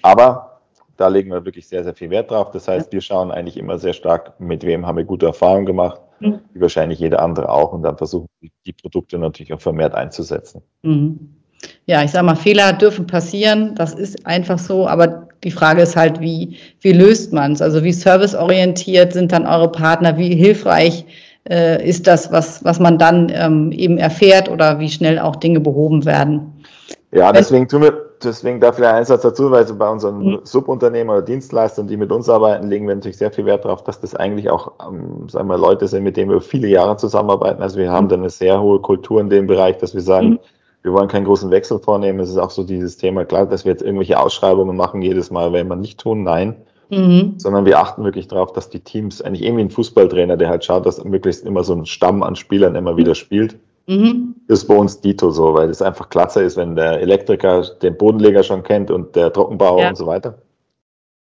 Aber 0.00 0.60
da 0.96 1.08
legen 1.08 1.30
wir 1.30 1.44
wirklich 1.44 1.68
sehr, 1.68 1.84
sehr 1.84 1.94
viel 1.94 2.10
Wert 2.10 2.30
drauf. 2.30 2.50
Das 2.52 2.68
heißt, 2.68 2.92
wir 2.92 3.00
schauen 3.00 3.30
eigentlich 3.30 3.56
immer 3.56 3.78
sehr 3.78 3.92
stark, 3.92 4.38
mit 4.40 4.64
wem 4.64 4.86
haben 4.86 4.96
wir 4.96 5.04
gute 5.04 5.26
Erfahrungen 5.26 5.66
gemacht, 5.66 6.00
mhm. 6.20 6.40
wie 6.54 6.60
wahrscheinlich 6.60 6.98
jeder 6.98 7.20
andere 7.20 7.50
auch, 7.50 7.72
und 7.72 7.82
dann 7.82 7.98
versuchen 7.98 8.28
die 8.66 8.72
Produkte 8.72 9.18
natürlich 9.18 9.52
auch 9.52 9.60
vermehrt 9.60 9.94
einzusetzen. 9.94 10.62
Mhm. 10.82 11.36
Ja, 11.86 12.02
ich 12.02 12.10
sage 12.10 12.26
mal, 12.26 12.36
Fehler 12.36 12.72
dürfen 12.72 13.06
passieren, 13.06 13.74
das 13.74 13.94
ist 13.94 14.26
einfach 14.26 14.58
so, 14.58 14.86
aber 14.86 15.28
die 15.44 15.50
Frage 15.50 15.82
ist 15.82 15.96
halt, 15.96 16.20
wie, 16.20 16.56
wie 16.80 16.92
löst 16.92 17.32
man 17.32 17.52
es? 17.52 17.62
Also 17.62 17.82
wie 17.82 17.92
serviceorientiert 17.92 19.12
sind 19.12 19.32
dann 19.32 19.46
eure 19.46 19.70
Partner? 19.70 20.16
Wie 20.16 20.34
hilfreich 20.34 21.04
äh, 21.48 21.86
ist 21.86 22.06
das, 22.06 22.30
was, 22.30 22.64
was 22.64 22.78
man 22.78 22.98
dann 22.98 23.30
ähm, 23.34 23.72
eben 23.72 23.98
erfährt 23.98 24.48
oder 24.48 24.78
wie 24.78 24.88
schnell 24.88 25.18
auch 25.18 25.36
Dinge 25.36 25.60
behoben 25.60 26.04
werden? 26.04 26.52
Ja, 27.10 27.32
deswegen 27.32 27.68
tun 27.68 27.82
wir, 27.82 27.92
deswegen 28.22 28.60
da 28.60 28.72
vielleicht 28.72 28.94
ein 28.94 29.04
Satz 29.04 29.22
dazu, 29.22 29.50
weil 29.50 29.66
so 29.66 29.74
bei 29.74 29.88
unseren 29.88 30.24
mhm. 30.24 30.40
Subunternehmen 30.44 31.10
oder 31.10 31.22
Dienstleistern, 31.22 31.88
die 31.88 31.96
mit 31.96 32.12
uns 32.12 32.28
arbeiten, 32.28 32.68
legen 32.68 32.86
wir 32.86 32.94
natürlich 32.94 33.18
sehr 33.18 33.32
viel 33.32 33.44
Wert 33.44 33.64
darauf, 33.64 33.84
dass 33.84 34.00
das 34.00 34.14
eigentlich 34.14 34.48
auch, 34.48 34.72
ähm, 34.86 35.28
sagen 35.28 35.48
wir, 35.48 35.58
Leute 35.58 35.88
sind, 35.88 36.04
mit 36.04 36.16
denen 36.16 36.30
wir 36.30 36.40
viele 36.40 36.68
Jahre 36.68 36.96
zusammenarbeiten. 36.96 37.60
Also 37.60 37.78
wir 37.78 37.90
haben 37.90 38.04
mhm. 38.04 38.10
dann 38.10 38.20
eine 38.20 38.30
sehr 38.30 38.60
hohe 38.62 38.80
Kultur 38.80 39.20
in 39.20 39.28
dem 39.28 39.46
Bereich, 39.48 39.76
dass 39.78 39.94
wir 39.94 40.02
sagen, 40.02 40.30
mhm 40.30 40.38
wir 40.82 40.92
wollen 40.92 41.08
keinen 41.08 41.24
großen 41.24 41.50
Wechsel 41.50 41.78
vornehmen. 41.78 42.20
Es 42.20 42.30
ist 42.30 42.38
auch 42.38 42.50
so 42.50 42.64
dieses 42.64 42.96
Thema, 42.96 43.24
klar, 43.24 43.46
dass 43.46 43.64
wir 43.64 43.72
jetzt 43.72 43.82
irgendwelche 43.82 44.18
Ausschreibungen 44.18 44.76
machen 44.76 45.02
jedes 45.02 45.30
Mal, 45.30 45.52
wenn 45.52 45.68
wir 45.68 45.76
nicht 45.76 46.00
tun, 46.00 46.24
nein. 46.24 46.56
Mhm. 46.90 47.34
Sondern 47.38 47.64
wir 47.64 47.78
achten 47.78 48.04
wirklich 48.04 48.28
darauf, 48.28 48.52
dass 48.52 48.68
die 48.68 48.80
Teams, 48.80 49.22
eigentlich 49.22 49.42
irgendwie 49.42 49.64
ein 49.64 49.70
Fußballtrainer, 49.70 50.36
der 50.36 50.48
halt 50.48 50.64
schaut, 50.64 50.84
dass 50.84 51.02
möglichst 51.02 51.44
immer 51.46 51.64
so 51.64 51.74
ein 51.74 51.86
Stamm 51.86 52.22
an 52.22 52.36
Spielern 52.36 52.74
immer 52.74 52.96
wieder 52.96 53.14
spielt. 53.14 53.58
Mhm. 53.86 54.34
Das 54.48 54.60
ist 54.60 54.68
bei 54.68 54.76
uns 54.76 55.00
Dito 55.00 55.30
so, 55.30 55.54
weil 55.54 55.70
es 55.70 55.80
einfach 55.80 56.08
klasse 56.10 56.42
ist, 56.42 56.56
wenn 56.56 56.76
der 56.76 57.00
Elektriker 57.00 57.62
den 57.80 57.96
Bodenleger 57.96 58.42
schon 58.42 58.62
kennt 58.62 58.90
und 58.90 59.16
der 59.16 59.32
Trockenbauer 59.32 59.82
ja. 59.82 59.88
und 59.88 59.96
so 59.96 60.06
weiter. 60.06 60.38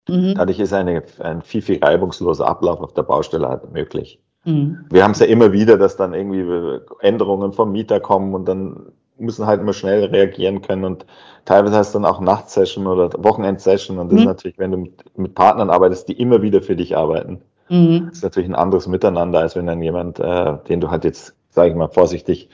Mhm. 0.10 0.34
Dadurch 0.36 0.60
ist 0.60 0.74
eine, 0.74 1.04
ein 1.20 1.42
viel, 1.42 1.62
viel 1.62 1.80
reibungsloser 1.84 2.48
Ablauf 2.48 2.82
auf 2.82 2.94
der 2.94 3.04
Baustelle 3.04 3.48
halt 3.48 3.72
möglich. 3.72 4.20
Mhm. 4.44 4.86
Wir 4.90 5.04
haben 5.04 5.12
es 5.12 5.20
ja 5.20 5.28
immer 5.28 5.54
wieder, 5.54 5.78
dass 5.78 5.96
dann 5.96 6.14
irgendwie 6.14 6.82
Änderungen 7.00 7.54
vom 7.54 7.72
Mieter 7.72 8.00
kommen 8.00 8.34
und 8.34 8.46
dann 8.46 8.92
müssen 9.22 9.46
halt 9.46 9.62
immer 9.62 9.74
schnell 9.74 10.06
reagieren 10.06 10.62
können 10.62 10.84
und 10.84 11.06
teilweise 11.46 11.78
hast 11.78 11.94
du 11.94 12.00
dann 12.00 12.12
auch 12.12 12.20
Nachtsession 12.20 12.88
oder 12.88 13.12
Wochenendsession 13.24 14.00
und 14.00 14.08
das 14.08 14.14
mhm. 14.14 14.20
ist 14.20 14.26
natürlich, 14.26 14.60
wenn 14.60 14.72
du 14.72 14.78
mit, 14.78 15.18
mit, 15.18 15.36
Partnern 15.36 15.70
arbeitest, 15.70 16.08
die 16.10 16.20
immer 16.20 16.42
wieder 16.42 16.62
für 16.62 16.76
dich 16.76 16.98
arbeiten, 16.98 17.42
mhm. 17.70 18.08
das 18.08 18.18
ist 18.18 18.24
natürlich 18.24 18.50
ein 18.50 18.56
anderes 18.56 18.88
Miteinander, 18.88 19.40
als 19.40 19.56
wenn 19.56 19.68
dann 19.68 19.82
jemand, 19.82 20.20
äh, 20.20 20.58
den 20.68 20.82
du 20.82 20.92
halt 20.92 21.04
jetzt, 21.04 21.36
sage 21.50 21.70
ich 21.70 21.76
mal 21.76 21.88
vorsichtig, 21.88 22.50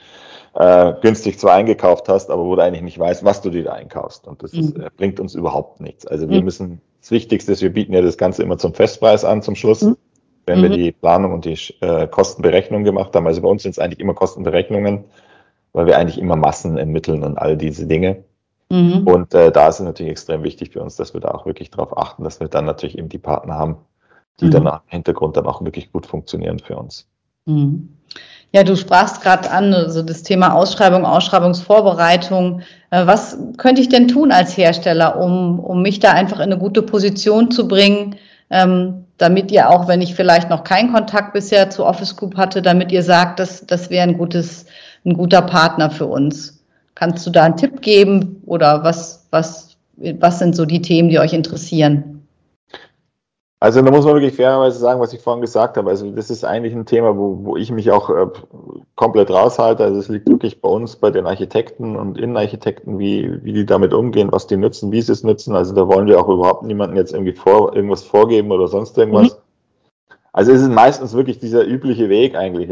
äh, 0.54 0.94
günstig 1.02 1.38
zwar 1.38 1.54
eingekauft 1.54 2.08
hast, 2.08 2.30
aber 2.30 2.44
wo 2.44 2.56
du 2.56 2.62
eigentlich 2.62 2.82
nicht 2.82 2.98
weißt, 2.98 3.24
was 3.24 3.42
du 3.42 3.50
dir 3.50 3.64
da 3.64 3.72
einkaufst. 3.72 4.26
Und 4.26 4.42
das 4.42 4.52
ist, 4.52 4.76
mhm. 4.76 4.84
äh, 4.84 4.90
bringt 4.96 5.20
uns 5.20 5.34
überhaupt 5.34 5.80
nichts. 5.80 6.06
Also 6.06 6.28
wir 6.28 6.38
mhm. 6.38 6.44
müssen, 6.44 6.80
das 7.00 7.10
Wichtigste 7.10 7.52
ist, 7.52 7.62
wir 7.62 7.72
bieten 7.72 7.92
ja 7.92 8.02
das 8.02 8.18
Ganze 8.18 8.42
immer 8.42 8.58
zum 8.58 8.74
Festpreis 8.74 9.24
an 9.24 9.42
zum 9.42 9.54
Schluss. 9.54 9.82
Mhm. 9.82 9.96
Wenn 10.46 10.62
wir 10.62 10.70
die 10.70 10.92
Planung 10.92 11.34
und 11.34 11.44
die 11.44 11.58
äh, 11.82 12.06
Kostenberechnung 12.06 12.82
gemacht 12.82 13.14
haben, 13.14 13.26
also 13.26 13.42
bei 13.42 13.48
uns 13.48 13.64
sind 13.64 13.72
es 13.72 13.78
eigentlich 13.78 14.00
immer 14.00 14.14
Kostenberechnungen, 14.14 15.04
weil 15.78 15.86
wir 15.86 15.96
eigentlich 15.96 16.18
immer 16.18 16.34
Massen 16.34 16.76
ermitteln 16.76 17.22
und 17.22 17.38
all 17.38 17.56
diese 17.56 17.86
Dinge. 17.86 18.24
Mhm. 18.68 19.06
Und 19.06 19.32
äh, 19.32 19.52
da 19.52 19.68
ist 19.68 19.78
es 19.78 19.86
natürlich 19.86 20.10
extrem 20.10 20.42
wichtig 20.42 20.72
für 20.72 20.82
uns, 20.82 20.96
dass 20.96 21.14
wir 21.14 21.20
da 21.20 21.28
auch 21.28 21.46
wirklich 21.46 21.70
darauf 21.70 21.96
achten, 21.96 22.24
dass 22.24 22.40
wir 22.40 22.48
dann 22.48 22.64
natürlich 22.64 22.98
eben 22.98 23.08
die 23.08 23.18
Partner 23.18 23.54
haben, 23.54 23.76
die 24.40 24.46
mhm. 24.46 24.50
dann 24.50 24.66
im 24.66 24.72
Hintergrund 24.86 25.36
dann 25.36 25.46
auch 25.46 25.62
wirklich 25.62 25.92
gut 25.92 26.04
funktionieren 26.04 26.58
für 26.58 26.76
uns. 26.76 27.06
Mhm. 27.46 27.90
Ja, 28.50 28.64
du 28.64 28.76
sprachst 28.76 29.22
gerade 29.22 29.52
an, 29.52 29.72
also 29.72 30.02
das 30.02 30.24
Thema 30.24 30.52
Ausschreibung, 30.54 31.04
Ausschreibungsvorbereitung. 31.04 32.62
Äh, 32.90 33.06
was 33.06 33.38
könnte 33.56 33.80
ich 33.80 33.88
denn 33.88 34.08
tun 34.08 34.32
als 34.32 34.56
Hersteller, 34.56 35.20
um, 35.20 35.60
um 35.60 35.80
mich 35.80 36.00
da 36.00 36.10
einfach 36.10 36.38
in 36.38 36.50
eine 36.50 36.58
gute 36.58 36.82
Position 36.82 37.52
zu 37.52 37.68
bringen, 37.68 38.16
ähm, 38.50 39.04
damit 39.16 39.52
ihr 39.52 39.70
auch, 39.70 39.86
wenn 39.86 40.02
ich 40.02 40.16
vielleicht 40.16 40.50
noch 40.50 40.64
keinen 40.64 40.92
Kontakt 40.92 41.34
bisher 41.34 41.70
zu 41.70 41.86
Office 41.86 42.16
Group 42.16 42.36
hatte, 42.36 42.62
damit 42.62 42.90
ihr 42.90 43.04
sagt, 43.04 43.38
dass 43.38 43.64
das 43.64 43.90
wäre 43.90 44.02
ein 44.02 44.18
gutes 44.18 44.66
ein 45.08 45.16
guter 45.16 45.42
Partner 45.42 45.90
für 45.90 46.06
uns. 46.06 46.64
Kannst 46.94 47.26
du 47.26 47.30
da 47.30 47.44
einen 47.44 47.56
Tipp 47.56 47.80
geben 47.80 48.42
oder 48.46 48.82
was, 48.84 49.26
was, 49.30 49.76
was 49.96 50.38
sind 50.38 50.56
so 50.56 50.64
die 50.64 50.82
Themen, 50.82 51.08
die 51.08 51.18
euch 51.18 51.32
interessieren? 51.32 52.26
Also 53.60 53.82
da 53.82 53.90
muss 53.90 54.04
man 54.04 54.14
wirklich 54.14 54.36
fairerweise 54.36 54.78
sagen, 54.78 55.00
was 55.00 55.12
ich 55.12 55.20
vorhin 55.20 55.40
gesagt 55.40 55.76
habe. 55.76 55.90
Also 55.90 56.12
das 56.12 56.30
ist 56.30 56.44
eigentlich 56.44 56.74
ein 56.74 56.86
Thema, 56.86 57.16
wo, 57.16 57.40
wo 57.42 57.56
ich 57.56 57.72
mich 57.72 57.90
auch 57.90 58.08
äh, 58.08 58.26
komplett 58.94 59.30
raushalte. 59.30 59.82
Also 59.82 59.98
es 59.98 60.08
liegt 60.08 60.28
wirklich 60.28 60.60
bei 60.60 60.68
uns, 60.68 60.94
bei 60.94 61.10
den 61.10 61.26
Architekten 61.26 61.96
und 61.96 62.18
Innenarchitekten, 62.18 63.00
wie, 63.00 63.42
wie 63.42 63.52
die 63.52 63.66
damit 63.66 63.92
umgehen, 63.92 64.30
was 64.30 64.46
die 64.46 64.56
nutzen, 64.56 64.92
wie 64.92 65.02
sie 65.02 65.10
es 65.10 65.24
nutzen. 65.24 65.56
Also 65.56 65.74
da 65.74 65.88
wollen 65.88 66.06
wir 66.06 66.20
auch 66.20 66.28
überhaupt 66.28 66.62
niemanden 66.62 66.96
jetzt 66.96 67.12
irgendwie 67.12 67.32
vor, 67.32 67.74
irgendwas 67.74 68.04
vorgeben 68.04 68.52
oder 68.52 68.68
sonst 68.68 68.96
irgendwas. 68.96 69.34
Mhm. 69.34 69.38
Also 70.32 70.52
es 70.52 70.62
ist 70.62 70.70
meistens 70.70 71.14
wirklich 71.14 71.40
dieser 71.40 71.66
übliche 71.66 72.08
Weg 72.08 72.36
eigentlich. 72.36 72.70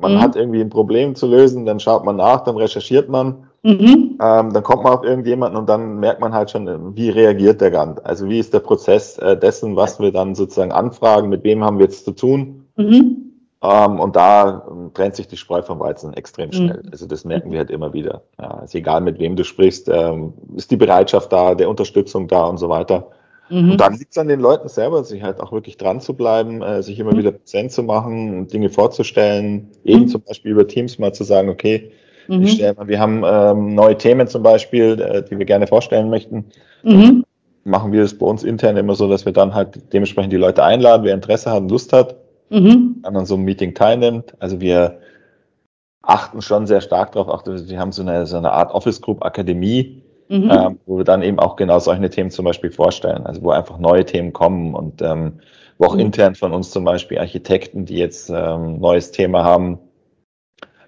Man 0.00 0.14
mhm. 0.14 0.20
hat 0.20 0.36
irgendwie 0.36 0.60
ein 0.60 0.70
Problem 0.70 1.14
zu 1.14 1.26
lösen, 1.26 1.66
dann 1.66 1.80
schaut 1.80 2.04
man 2.04 2.16
nach, 2.16 2.44
dann 2.44 2.56
recherchiert 2.56 3.08
man, 3.08 3.44
mhm. 3.62 4.18
ähm, 4.20 4.52
dann 4.52 4.62
kommt 4.62 4.84
man 4.84 4.94
auf 4.94 5.04
irgendjemanden 5.04 5.58
und 5.58 5.68
dann 5.68 5.98
merkt 5.98 6.20
man 6.20 6.32
halt 6.32 6.50
schon, 6.50 6.96
wie 6.96 7.10
reagiert 7.10 7.60
der 7.60 7.70
Ganze. 7.70 8.04
Also 8.04 8.28
wie 8.28 8.38
ist 8.38 8.54
der 8.54 8.60
Prozess 8.60 9.18
äh, 9.18 9.36
dessen, 9.36 9.76
was 9.76 10.00
wir 10.00 10.12
dann 10.12 10.34
sozusagen 10.34 10.72
anfragen, 10.72 11.28
mit 11.28 11.44
wem 11.44 11.64
haben 11.64 11.78
wir 11.78 11.86
jetzt 11.86 12.04
zu 12.04 12.12
tun. 12.12 12.66
Mhm. 12.76 13.30
Ähm, 13.62 14.00
und 14.00 14.16
da 14.16 14.66
ähm, 14.70 14.90
trennt 14.94 15.16
sich 15.16 15.28
die 15.28 15.36
Spreu 15.36 15.60
vom 15.62 15.80
Weizen 15.80 16.14
extrem 16.14 16.48
mhm. 16.48 16.54
schnell. 16.54 16.82
Also 16.90 17.06
das 17.06 17.24
merken 17.24 17.50
wir 17.50 17.58
halt 17.58 17.70
immer 17.70 17.92
wieder. 17.92 18.22
Ja, 18.40 18.48
also 18.48 18.78
egal 18.78 19.02
mit 19.02 19.18
wem 19.18 19.36
du 19.36 19.44
sprichst, 19.44 19.88
ähm, 19.88 20.32
ist 20.56 20.70
die 20.70 20.76
Bereitschaft 20.76 21.32
da, 21.32 21.54
der 21.54 21.68
Unterstützung 21.68 22.26
da 22.26 22.44
und 22.44 22.56
so 22.56 22.68
weiter. 22.68 23.08
Mhm. 23.50 23.72
Und 23.72 23.80
dann 23.80 23.94
liegt 23.98 24.12
es 24.12 24.18
an 24.18 24.28
den 24.28 24.40
Leuten 24.40 24.68
selber, 24.68 25.02
sich 25.04 25.22
halt 25.22 25.40
auch 25.40 25.52
wirklich 25.52 25.76
dran 25.76 26.00
zu 26.00 26.14
bleiben, 26.14 26.62
äh, 26.62 26.82
sich 26.82 26.98
immer 26.98 27.12
mhm. 27.12 27.18
wieder 27.18 27.32
präsent 27.32 27.72
zu 27.72 27.82
machen, 27.82 28.46
Dinge 28.46 28.70
vorzustellen, 28.70 29.68
eben 29.84 30.02
mhm. 30.02 30.08
zum 30.08 30.22
Beispiel 30.22 30.52
über 30.52 30.66
Teams 30.66 30.98
mal 30.98 31.12
zu 31.12 31.24
sagen, 31.24 31.48
okay, 31.48 31.90
mhm. 32.28 32.42
ich 32.42 32.52
stell 32.52 32.74
mal, 32.74 32.88
wir 32.88 33.00
haben 33.00 33.22
ähm, 33.24 33.74
neue 33.74 33.98
Themen 33.98 34.28
zum 34.28 34.42
Beispiel, 34.42 35.00
äh, 35.00 35.22
die 35.22 35.38
wir 35.38 35.46
gerne 35.46 35.66
vorstellen 35.66 36.10
möchten. 36.10 36.46
Mhm. 36.84 37.24
Machen 37.64 37.92
wir 37.92 38.02
das 38.02 38.16
bei 38.16 38.26
uns 38.26 38.44
intern 38.44 38.76
immer 38.76 38.94
so, 38.94 39.08
dass 39.08 39.26
wir 39.26 39.32
dann 39.32 39.54
halt 39.54 39.92
dementsprechend 39.92 40.32
die 40.32 40.38
Leute 40.38 40.62
einladen, 40.62 41.04
wer 41.04 41.14
Interesse 41.14 41.50
hat 41.50 41.62
und 41.62 41.70
Lust 41.70 41.92
hat, 41.92 42.16
mhm. 42.50 43.00
an 43.02 43.26
so 43.26 43.34
einem 43.34 43.44
Meeting 43.44 43.74
teilnimmt. 43.74 44.34
Also 44.38 44.60
wir 44.60 45.00
achten 46.02 46.40
schon 46.40 46.66
sehr 46.66 46.80
stark 46.80 47.12
darauf, 47.12 47.28
auch 47.28 47.44
wir 47.46 47.78
haben 47.78 47.92
so 47.92 48.02
eine, 48.02 48.26
so 48.26 48.36
eine 48.36 48.52
Art 48.52 48.72
Office 48.72 49.00
Group 49.00 49.24
Akademie, 49.24 50.02
mhm. 50.30 50.50
ähm, 50.50 50.78
wo 50.86 50.98
wir 50.98 51.04
dann 51.04 51.22
eben 51.22 51.38
auch 51.38 51.56
genau 51.56 51.78
solche 51.78 52.08
Themen 52.08 52.30
zum 52.30 52.44
Beispiel 52.44 52.70
vorstellen, 52.70 53.26
also 53.26 53.42
wo 53.42 53.50
einfach 53.50 53.78
neue 53.78 54.04
Themen 54.04 54.32
kommen 54.32 54.74
und 54.74 55.02
ähm, 55.02 55.40
wo 55.76 55.86
auch 55.86 55.94
mhm. 55.94 56.00
intern 56.00 56.34
von 56.34 56.52
uns 56.52 56.70
zum 56.70 56.84
Beispiel 56.84 57.18
Architekten, 57.18 57.84
die 57.84 57.96
jetzt 57.96 58.30
ähm, 58.30 58.78
neues 58.78 59.10
Thema 59.10 59.44
haben, 59.44 59.78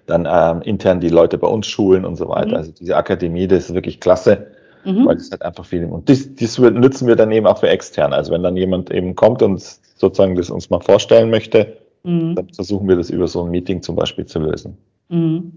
dann 0.05 0.27
ähm, 0.29 0.61
intern 0.63 0.99
die 0.99 1.09
Leute 1.09 1.37
bei 1.37 1.47
uns 1.47 1.67
schulen 1.67 2.05
und 2.05 2.15
so 2.15 2.29
weiter. 2.29 2.49
Mhm. 2.49 2.55
Also 2.55 2.71
diese 2.71 2.95
Akademie, 2.95 3.47
das 3.47 3.69
ist 3.69 3.75
wirklich 3.75 3.99
klasse, 3.99 4.47
mhm. 4.85 5.05
weil 5.05 5.17
es 5.17 5.29
halt 5.29 5.43
einfach 5.43 5.65
viel 5.65 5.85
und 5.85 6.09
das, 6.09 6.33
das 6.35 6.57
nützen 6.57 7.07
wir 7.07 7.15
dann 7.15 7.31
eben 7.31 7.45
auch 7.45 7.59
für 7.59 7.69
extern. 7.69 8.13
Also 8.13 8.31
wenn 8.31 8.43
dann 8.43 8.57
jemand 8.57 8.91
eben 8.91 9.15
kommt 9.15 9.41
und 9.41 9.61
sozusagen 9.61 10.35
das 10.35 10.49
uns 10.49 10.69
mal 10.69 10.79
vorstellen 10.79 11.29
möchte, 11.29 11.77
mhm. 12.03 12.35
dann 12.35 12.49
versuchen 12.49 12.87
wir 12.87 12.95
das 12.95 13.09
über 13.09 13.27
so 13.27 13.43
ein 13.43 13.51
Meeting 13.51 13.81
zum 13.81 13.97
Beispiel 13.97 14.25
zu 14.25 14.39
lösen. 14.39 14.77
Mhm. 15.09 15.51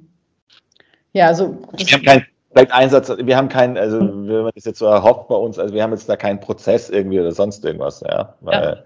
Ja, 1.13 1.29
also 1.29 1.57
wir 1.77 1.87
haben 1.87 2.03
keinen 2.03 2.27
vielleicht 2.57 2.73
Einsatz, 2.73 3.13
wir 3.19 3.37
haben 3.37 3.49
keinen, 3.51 3.77
also 3.77 4.01
wenn 4.01 4.43
man 4.43 4.53
das 4.55 4.65
jetzt 4.65 4.79
so 4.79 4.87
erhofft 4.87 5.29
bei 5.29 5.35
uns, 5.35 5.59
also 5.59 5.75
wir 5.75 5.83
haben 5.83 5.93
jetzt 5.93 6.09
da 6.09 6.17
keinen 6.17 6.41
Prozess 6.41 6.89
irgendwie 6.89 7.21
oder 7.21 7.33
sonst 7.33 7.65
irgendwas, 7.65 8.01
ja, 8.01 8.35
weil 8.41 8.83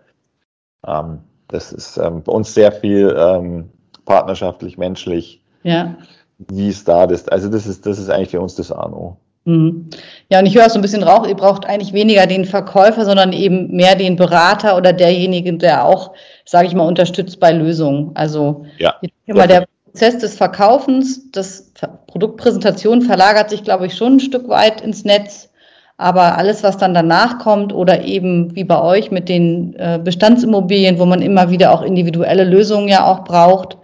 ja. 0.87 1.01
Ähm, 1.01 1.21
das 1.49 1.73
ist 1.73 1.97
ähm, 1.97 2.23
bei 2.23 2.33
uns 2.33 2.53
sehr 2.55 2.73
viel 2.73 3.15
ähm, 3.17 3.71
partnerschaftlich, 4.07 4.77
menschlich, 4.77 5.43
ja. 5.63 5.97
wie 6.39 6.69
es 6.69 6.85
da 6.85 7.05
ist. 7.05 7.31
Also 7.31 7.49
das 7.49 7.67
ist, 7.67 7.87
das 7.87 7.99
ist 7.99 8.11
eigentlich 8.11 8.31
für 8.31 8.41
uns 8.41 8.57
das 8.57 8.73
ANO. 8.73 9.17
Mhm. 9.45 9.89
Ja, 10.31 10.41
und 10.41 10.47
ich 10.47 10.57
höre 10.57 10.69
so 10.69 10.79
ein 10.79 10.83
bisschen 10.83 11.03
raus, 11.03 11.29
ihr 11.29 11.37
braucht 11.37 11.65
eigentlich 11.65 11.93
weniger 11.93 12.27
den 12.27 12.45
Verkäufer, 12.47 13.05
sondern 13.05 13.33
eben 13.33 13.75
mehr 13.75 13.95
den 13.95 14.17
Berater 14.17 14.77
oder 14.77 14.93
derjenige, 14.93 15.53
der 15.55 15.85
auch, 15.85 16.13
sage 16.45 16.67
ich 16.67 16.75
mal, 16.75 16.87
unterstützt 16.87 17.39
bei 17.39 17.53
Lösungen. 17.53 18.11
Also 18.15 18.65
ja, 18.79 18.95
mal, 19.29 19.47
der 19.47 19.67
Prozess 19.91 20.19
des 20.19 20.37
Verkaufens, 20.37 21.31
das 21.33 21.73
Produktpräsentation 22.07 23.03
verlagert 23.03 23.51
sich, 23.51 23.65
glaube 23.65 23.87
ich, 23.87 23.97
schon 23.97 24.17
ein 24.17 24.21
Stück 24.21 24.49
weit 24.49 24.81
ins 24.81 25.05
Netz. 25.05 25.49
Aber 25.97 26.39
alles, 26.39 26.63
was 26.63 26.79
dann 26.79 26.95
danach 26.95 27.39
kommt 27.39 27.75
oder 27.75 28.05
eben 28.05 28.55
wie 28.55 28.65
bei 28.65 28.81
euch 28.81 29.11
mit 29.11 29.29
den 29.29 29.75
äh, 29.75 29.99
Bestandsimmobilien, 30.03 30.99
wo 30.99 31.07
man 31.07 31.21
immer 31.21 31.51
wieder 31.51 31.73
auch 31.73 31.83
individuelle 31.83 32.45
Lösungen 32.45 32.89
ja 32.89 33.05
auch 33.05 33.25
braucht 33.25 33.77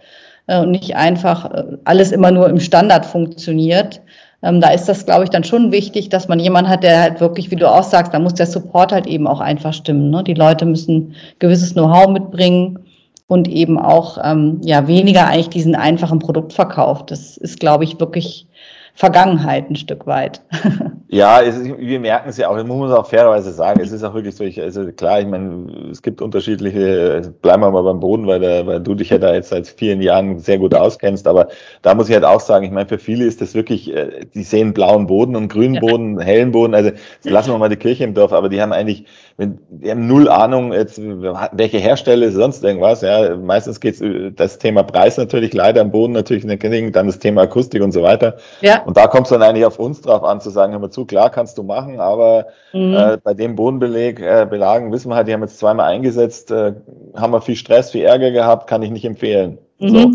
äh, 0.46 0.60
und 0.60 0.70
nicht 0.70 0.94
einfach 0.96 1.52
äh, 1.52 1.64
alles 1.84 2.12
immer 2.12 2.30
nur 2.30 2.48
im 2.48 2.60
Standard 2.60 3.04
funktioniert, 3.04 4.00
ähm, 4.42 4.60
da 4.60 4.70
ist 4.70 4.88
das, 4.88 5.06
glaube 5.06 5.24
ich, 5.24 5.30
dann 5.30 5.44
schon 5.44 5.72
wichtig, 5.72 6.08
dass 6.08 6.28
man 6.28 6.38
jemanden 6.38 6.70
hat, 6.70 6.84
der 6.84 7.02
halt 7.02 7.20
wirklich, 7.20 7.50
wie 7.50 7.56
du 7.56 7.68
auch 7.68 7.82
sagst, 7.82 8.14
da 8.14 8.20
muss 8.20 8.34
der 8.34 8.46
Support 8.46 8.92
halt 8.92 9.06
eben 9.06 9.26
auch 9.26 9.40
einfach 9.40 9.74
stimmen. 9.74 10.10
Ne? 10.10 10.22
Die 10.22 10.34
Leute 10.34 10.64
müssen 10.66 11.14
gewisses 11.40 11.72
Know-how 11.72 12.08
mitbringen 12.08 12.85
und 13.26 13.48
eben 13.48 13.78
auch 13.78 14.18
ähm, 14.22 14.60
ja 14.62 14.86
weniger 14.86 15.26
eigentlich 15.26 15.48
diesen 15.48 15.74
einfachen 15.74 16.18
Produktverkauf. 16.18 17.06
Das 17.06 17.36
ist, 17.36 17.58
glaube 17.58 17.84
ich, 17.84 17.98
wirklich 17.98 18.45
Vergangenheit 18.96 19.70
ein 19.70 19.76
Stück 19.76 20.06
weit. 20.06 20.42
Ja, 21.08 21.40
es, 21.40 21.62
wir 21.62 22.00
merken 22.00 22.28
es 22.28 22.36
ja 22.36 22.48
auch, 22.48 22.56
man 22.56 22.66
muss 22.66 22.90
auch 22.90 23.06
fairerweise 23.06 23.52
sagen, 23.52 23.80
es 23.80 23.92
ist 23.92 24.02
auch 24.02 24.12
wirklich 24.12 24.34
so, 24.34 24.42
ich, 24.42 24.60
also 24.60 24.90
klar, 24.90 25.20
ich 25.20 25.26
meine, 25.26 25.88
es 25.88 26.02
gibt 26.02 26.20
unterschiedliche, 26.20 27.32
bleiben 27.42 27.62
wir 27.62 27.70
mal 27.70 27.82
beim 27.82 28.00
Boden, 28.00 28.26
weil, 28.26 28.40
der, 28.40 28.66
weil 28.66 28.80
du 28.80 28.96
dich 28.96 29.10
ja 29.10 29.18
da 29.18 29.32
jetzt 29.32 29.50
seit 29.50 29.68
vielen 29.68 30.02
Jahren 30.02 30.40
sehr 30.40 30.58
gut 30.58 30.74
auskennst, 30.74 31.28
aber 31.28 31.46
da 31.82 31.94
muss 31.94 32.08
ich 32.08 32.14
halt 32.14 32.24
auch 32.24 32.40
sagen, 32.40 32.64
ich 32.64 32.72
meine, 32.72 32.88
für 32.88 32.98
viele 32.98 33.24
ist 33.24 33.40
das 33.40 33.54
wirklich, 33.54 33.94
äh, 33.94 34.26
die 34.34 34.42
sehen 34.42 34.72
blauen 34.72 35.06
Boden 35.06 35.36
und 35.36 35.46
grünen 35.46 35.80
Boden, 35.80 36.18
hellen 36.18 36.50
Boden, 36.50 36.74
also 36.74 36.90
lassen 37.22 37.52
wir 37.52 37.58
mal 37.58 37.68
die 37.68 37.76
Kirche 37.76 38.02
im 38.02 38.14
Dorf, 38.14 38.32
aber 38.32 38.48
die 38.48 38.60
haben 38.60 38.72
eigentlich, 38.72 39.04
die 39.38 39.90
haben 39.90 40.08
null 40.08 40.28
Ahnung, 40.28 40.72
jetzt, 40.72 41.00
welche 41.00 41.78
Hersteller, 41.78 42.32
sonst 42.32 42.64
irgendwas, 42.64 43.02
ja, 43.02 43.36
meistens 43.36 43.78
geht 43.78 44.00
es 44.00 44.34
das 44.34 44.58
Thema 44.58 44.82
Preis 44.82 45.18
natürlich 45.18 45.54
leider 45.54 45.82
am 45.82 45.92
Boden 45.92 46.14
natürlich, 46.14 46.44
dann 46.44 47.06
das 47.06 47.20
Thema 47.20 47.42
Akustik 47.42 47.80
und 47.80 47.92
so 47.92 48.02
weiter. 48.02 48.38
Ja. 48.60 48.82
Und 48.86 48.96
da 48.96 49.08
kommt 49.08 49.26
es 49.26 49.30
dann 49.30 49.42
eigentlich 49.42 49.64
auf 49.64 49.80
uns 49.80 50.00
drauf 50.00 50.22
an, 50.22 50.40
zu 50.40 50.48
sagen, 50.48 50.72
hör 50.72 50.78
mal 50.78 50.90
zu, 50.90 51.06
klar 51.06 51.28
kannst 51.28 51.58
du 51.58 51.64
machen, 51.64 51.98
aber 51.98 52.46
mhm. 52.72 52.94
äh, 52.94 53.18
bei 53.20 53.34
dem 53.34 53.56
Bodenbeleg, 53.56 54.20
äh, 54.20 54.46
Belagen 54.48 54.92
wissen 54.92 55.10
wir 55.10 55.16
halt, 55.16 55.26
die 55.26 55.32
haben 55.32 55.42
jetzt 55.42 55.58
zweimal 55.58 55.90
eingesetzt, 55.90 56.52
äh, 56.52 56.72
haben 57.16 57.32
wir 57.32 57.40
viel 57.40 57.56
Stress, 57.56 57.90
viel 57.90 58.04
Ärger 58.04 58.30
gehabt, 58.30 58.68
kann 58.68 58.82
ich 58.82 58.92
nicht 58.92 59.04
empfehlen. 59.04 59.58
Mhm. 59.80 59.88
So. 59.88 60.10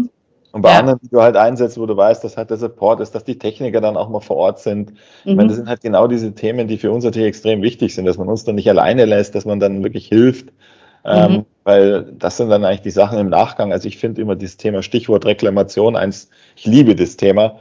Und 0.53 0.61
bei 0.61 0.71
ja. 0.71 0.79
anderen, 0.79 0.99
die 1.03 1.09
du 1.09 1.21
halt 1.21 1.35
einsetzt, 1.35 1.77
wo 1.77 1.85
du 1.85 1.97
weißt, 1.97 2.23
dass 2.23 2.37
halt 2.37 2.49
der 2.49 2.55
Support 2.55 3.01
ist, 3.01 3.13
dass 3.13 3.25
die 3.25 3.37
Techniker 3.37 3.81
dann 3.81 3.97
auch 3.97 4.07
mal 4.07 4.21
vor 4.21 4.37
Ort 4.37 4.59
sind. 4.59 4.91
Mhm. 4.91 4.95
Ich 5.25 5.35
meine, 5.35 5.49
das 5.49 5.57
sind 5.57 5.67
halt 5.67 5.81
genau 5.81 6.07
diese 6.07 6.33
Themen, 6.33 6.69
die 6.69 6.77
für 6.77 6.91
uns 6.91 7.03
natürlich 7.03 7.27
extrem 7.27 7.61
wichtig 7.61 7.93
sind, 7.93 8.05
dass 8.05 8.17
man 8.17 8.29
uns 8.29 8.45
dann 8.45 8.55
nicht 8.55 8.69
alleine 8.69 9.03
lässt, 9.03 9.35
dass 9.35 9.43
man 9.43 9.59
dann 9.59 9.83
wirklich 9.83 10.07
hilft. 10.07 10.47
Ähm, 11.03 11.31
mhm. 11.31 11.45
weil 11.63 12.03
das 12.13 12.37
sind 12.37 12.49
dann 12.49 12.63
eigentlich 12.63 12.83
die 12.83 12.91
Sachen 12.91 13.19
im 13.19 13.27
Nachgang. 13.27 13.73
Also 13.73 13.87
ich 13.87 13.97
finde 13.97 14.21
immer 14.21 14.35
dieses 14.35 14.55
Thema 14.57 14.81
Stichwort 14.81 15.25
Reklamation 15.25 15.97
eins, 15.97 16.29
ich 16.55 16.67
liebe 16.67 16.95
das 16.95 17.17
Thema, 17.17 17.55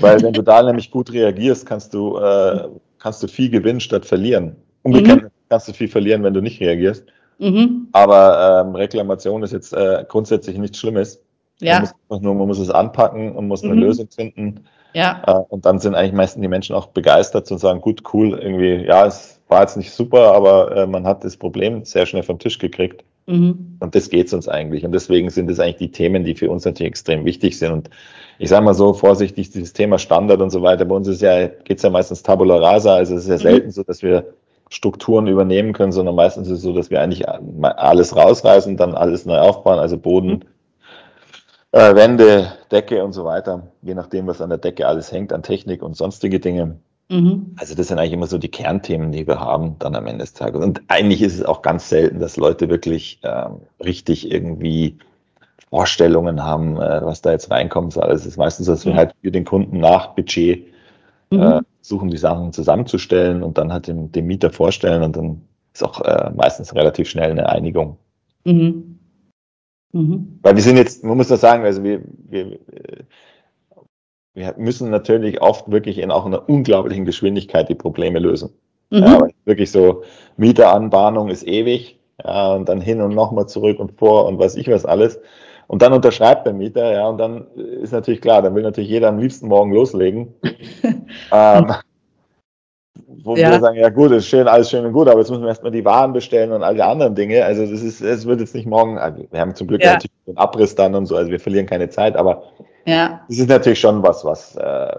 weil 0.00 0.22
wenn 0.22 0.32
du 0.32 0.42
da 0.42 0.62
nämlich 0.62 0.90
gut 0.90 1.12
reagierst, 1.12 1.66
kannst 1.66 1.94
du, 1.94 2.18
äh, 2.18 2.68
kannst 2.98 3.22
du 3.22 3.28
viel 3.28 3.50
gewinnen 3.50 3.80
statt 3.80 4.06
verlieren. 4.06 4.56
Umgekehrt 4.82 5.22
mhm. 5.22 5.28
kannst 5.48 5.68
du 5.68 5.72
viel 5.72 5.88
verlieren, 5.88 6.22
wenn 6.22 6.34
du 6.34 6.40
nicht 6.40 6.60
reagierst. 6.60 7.04
Mhm. 7.38 7.88
Aber 7.92 8.64
ähm, 8.66 8.74
Reklamation 8.74 9.42
ist 9.42 9.52
jetzt 9.52 9.72
äh, 9.72 10.04
grundsätzlich 10.08 10.58
nichts 10.58 10.78
Schlimmes. 10.78 11.22
Ja. 11.60 11.80
Man 11.80 11.90
muss, 12.08 12.20
nur, 12.20 12.34
man 12.34 12.46
muss 12.48 12.58
es 12.58 12.70
anpacken 12.70 13.34
und 13.34 13.48
muss 13.48 13.64
eine 13.64 13.74
mhm. 13.74 13.80
Lösung 13.80 14.08
finden. 14.08 14.64
Ja. 14.94 15.22
Äh, 15.26 15.44
und 15.48 15.66
dann 15.66 15.78
sind 15.78 15.94
eigentlich 15.94 16.12
meistens 16.12 16.42
die 16.42 16.48
Menschen 16.48 16.74
auch 16.74 16.86
begeistert 16.88 17.50
und 17.50 17.58
sagen, 17.58 17.80
gut, 17.80 18.02
cool, 18.12 18.38
irgendwie, 18.38 18.86
ja, 18.86 19.06
es 19.06 19.40
war 19.48 19.62
jetzt 19.62 19.76
nicht 19.76 19.92
super, 19.92 20.32
aber 20.32 20.76
äh, 20.76 20.86
man 20.86 21.06
hat 21.06 21.24
das 21.24 21.36
Problem 21.36 21.84
sehr 21.84 22.06
schnell 22.06 22.22
vom 22.22 22.38
Tisch 22.38 22.58
gekriegt. 22.58 23.04
Mhm. 23.28 23.76
Und 23.80 23.94
das 23.94 24.08
geht 24.08 24.28
es 24.28 24.32
uns 24.32 24.48
eigentlich. 24.48 24.86
Und 24.86 24.92
deswegen 24.92 25.28
sind 25.28 25.50
es 25.50 25.60
eigentlich 25.60 25.76
die 25.76 25.90
Themen, 25.92 26.24
die 26.24 26.34
für 26.34 26.50
uns 26.50 26.64
natürlich 26.64 26.88
extrem 26.88 27.26
wichtig 27.26 27.58
sind. 27.58 27.72
Und 27.72 27.90
ich 28.38 28.48
sage 28.48 28.64
mal 28.64 28.72
so 28.72 28.94
vorsichtig, 28.94 29.50
dieses 29.50 29.74
Thema 29.74 29.98
Standard 29.98 30.40
und 30.40 30.50
so 30.50 30.62
weiter, 30.62 30.86
bei 30.86 30.94
uns 30.94 31.08
ist 31.08 31.20
ja, 31.20 31.46
geht 31.46 31.76
es 31.76 31.82
ja 31.82 31.90
meistens 31.90 32.22
Tabula 32.22 32.56
rasa, 32.56 32.94
also 32.94 33.14
es 33.14 33.24
ist 33.24 33.28
ja 33.28 33.36
mhm. 33.36 33.40
selten 33.40 33.70
so, 33.70 33.82
dass 33.82 34.02
wir 34.02 34.32
Strukturen 34.70 35.26
übernehmen 35.26 35.74
können, 35.74 35.92
sondern 35.92 36.14
meistens 36.14 36.48
ist 36.48 36.58
es 36.58 36.62
so, 36.62 36.72
dass 36.72 36.90
wir 36.90 37.02
eigentlich 37.02 37.28
alles 37.28 38.16
rausreißen, 38.16 38.76
dann 38.76 38.94
alles 38.94 39.26
neu 39.26 39.38
aufbauen, 39.38 39.78
also 39.78 39.98
Boden, 39.98 40.30
mhm. 40.30 40.42
äh, 41.72 41.94
Wände, 41.94 42.52
Decke 42.70 43.04
und 43.04 43.12
so 43.12 43.26
weiter, 43.26 43.68
je 43.82 43.94
nachdem, 43.94 44.26
was 44.26 44.40
an 44.40 44.48
der 44.48 44.58
Decke 44.58 44.86
alles 44.86 45.12
hängt, 45.12 45.34
an 45.34 45.42
Technik 45.42 45.82
und 45.82 45.96
sonstige 45.96 46.40
Dinge. 46.40 46.78
Mhm. 47.10 47.54
Also 47.56 47.74
das 47.74 47.88
sind 47.88 47.98
eigentlich 47.98 48.12
immer 48.12 48.26
so 48.26 48.38
die 48.38 48.50
Kernthemen, 48.50 49.12
die 49.12 49.26
wir 49.26 49.40
haben 49.40 49.76
dann 49.78 49.94
am 49.94 50.06
Ende 50.06 50.24
des 50.24 50.34
Tages. 50.34 50.62
Und 50.62 50.82
eigentlich 50.88 51.22
ist 51.22 51.34
es 51.34 51.44
auch 51.44 51.62
ganz 51.62 51.88
selten, 51.88 52.18
dass 52.20 52.36
Leute 52.36 52.68
wirklich 52.68 53.20
ähm, 53.22 53.60
richtig 53.82 54.30
irgendwie 54.30 54.98
Vorstellungen 55.70 56.42
haben, 56.42 56.76
äh, 56.76 57.00
was 57.02 57.22
da 57.22 57.32
jetzt 57.32 57.50
reinkommt. 57.50 57.96
Also 57.96 58.14
es 58.14 58.26
ist 58.26 58.36
meistens, 58.36 58.66
dass 58.66 58.84
wir 58.84 58.92
mhm. 58.92 58.96
halt 58.96 59.14
für 59.22 59.30
den 59.30 59.44
Kunden 59.44 59.78
nach 59.78 60.14
Budget 60.14 60.66
mhm. 61.30 61.40
äh, 61.40 61.60
suchen, 61.80 62.10
die 62.10 62.18
Sachen 62.18 62.52
zusammenzustellen 62.52 63.42
und 63.42 63.56
dann 63.56 63.72
halt 63.72 63.88
dem, 63.88 64.12
dem 64.12 64.26
Mieter 64.26 64.50
vorstellen 64.50 65.02
und 65.02 65.16
dann 65.16 65.42
ist 65.72 65.82
auch 65.82 66.00
äh, 66.02 66.30
meistens 66.34 66.74
relativ 66.74 67.08
schnell 67.08 67.30
eine 67.30 67.48
Einigung. 67.48 67.96
Mhm. 68.44 68.98
Mhm. 69.92 70.38
Weil 70.42 70.56
wir 70.56 70.62
sind 70.62 70.76
jetzt, 70.76 71.04
man 71.04 71.16
muss 71.16 71.28
das 71.28 71.40
sagen, 71.40 71.64
also 71.64 71.82
wir, 71.82 72.02
wir, 72.28 72.58
wir 74.38 74.54
müssen 74.56 74.90
natürlich 74.90 75.40
oft 75.40 75.70
wirklich 75.70 75.98
in 75.98 76.10
auch 76.10 76.24
einer 76.24 76.48
unglaublichen 76.48 77.04
Geschwindigkeit 77.04 77.68
die 77.68 77.74
Probleme 77.74 78.18
lösen. 78.18 78.50
Mhm. 78.90 79.02
Ja, 79.02 79.28
wirklich 79.44 79.70
so 79.70 80.02
Mieteranbahnung 80.36 81.28
ist 81.28 81.46
ewig, 81.46 81.98
ja, 82.24 82.54
und 82.54 82.68
dann 82.68 82.80
hin 82.80 83.00
und 83.00 83.14
nochmal 83.14 83.46
zurück 83.46 83.78
und 83.78 83.92
vor 83.98 84.26
und 84.26 84.38
weiß 84.38 84.56
ich 84.56 84.68
was 84.68 84.84
alles. 84.84 85.20
Und 85.66 85.82
dann 85.82 85.92
unterschreibt 85.92 86.46
der 86.46 86.54
Mieter, 86.54 86.92
ja, 86.92 87.06
und 87.08 87.18
dann 87.18 87.46
ist 87.54 87.92
natürlich 87.92 88.22
klar, 88.22 88.40
dann 88.40 88.54
will 88.54 88.62
natürlich 88.62 88.88
jeder 88.88 89.08
am 89.08 89.18
liebsten 89.18 89.48
morgen 89.48 89.72
loslegen. 89.72 90.34
ähm, 91.32 91.74
wo 93.24 93.36
ja. 93.36 93.50
wir 93.50 93.60
sagen, 93.60 93.76
ja 93.76 93.90
gut, 93.90 94.10
ist 94.12 94.26
schön, 94.26 94.48
alles 94.48 94.70
schön 94.70 94.86
und 94.86 94.92
gut, 94.92 95.08
aber 95.08 95.20
jetzt 95.20 95.30
müssen 95.30 95.42
wir 95.42 95.48
erstmal 95.48 95.72
die 95.72 95.84
Waren 95.84 96.12
bestellen 96.12 96.52
und 96.52 96.62
all 96.62 96.74
die 96.74 96.82
anderen 96.82 97.14
Dinge. 97.14 97.44
Also 97.44 97.66
das 97.66 97.82
ist, 97.82 98.00
es 98.00 98.26
wird 98.26 98.40
jetzt 98.40 98.54
nicht 98.54 98.66
morgen, 98.66 98.98
also 98.98 99.24
wir 99.30 99.40
haben 99.40 99.54
zum 99.54 99.66
Glück 99.66 99.82
ja. 99.82 99.94
natürlich 99.94 100.12
den 100.26 100.36
Abriss 100.38 100.74
dann 100.74 100.94
und 100.94 101.06
so, 101.06 101.16
also 101.16 101.30
wir 101.30 101.40
verlieren 101.40 101.66
keine 101.66 101.88
Zeit, 101.90 102.16
aber 102.16 102.44
ja. 102.88 103.20
es 103.28 103.38
ist 103.38 103.48
natürlich 103.48 103.80
schon 103.80 104.02
was, 104.02 104.24
was, 104.24 104.56
äh, 104.56 104.96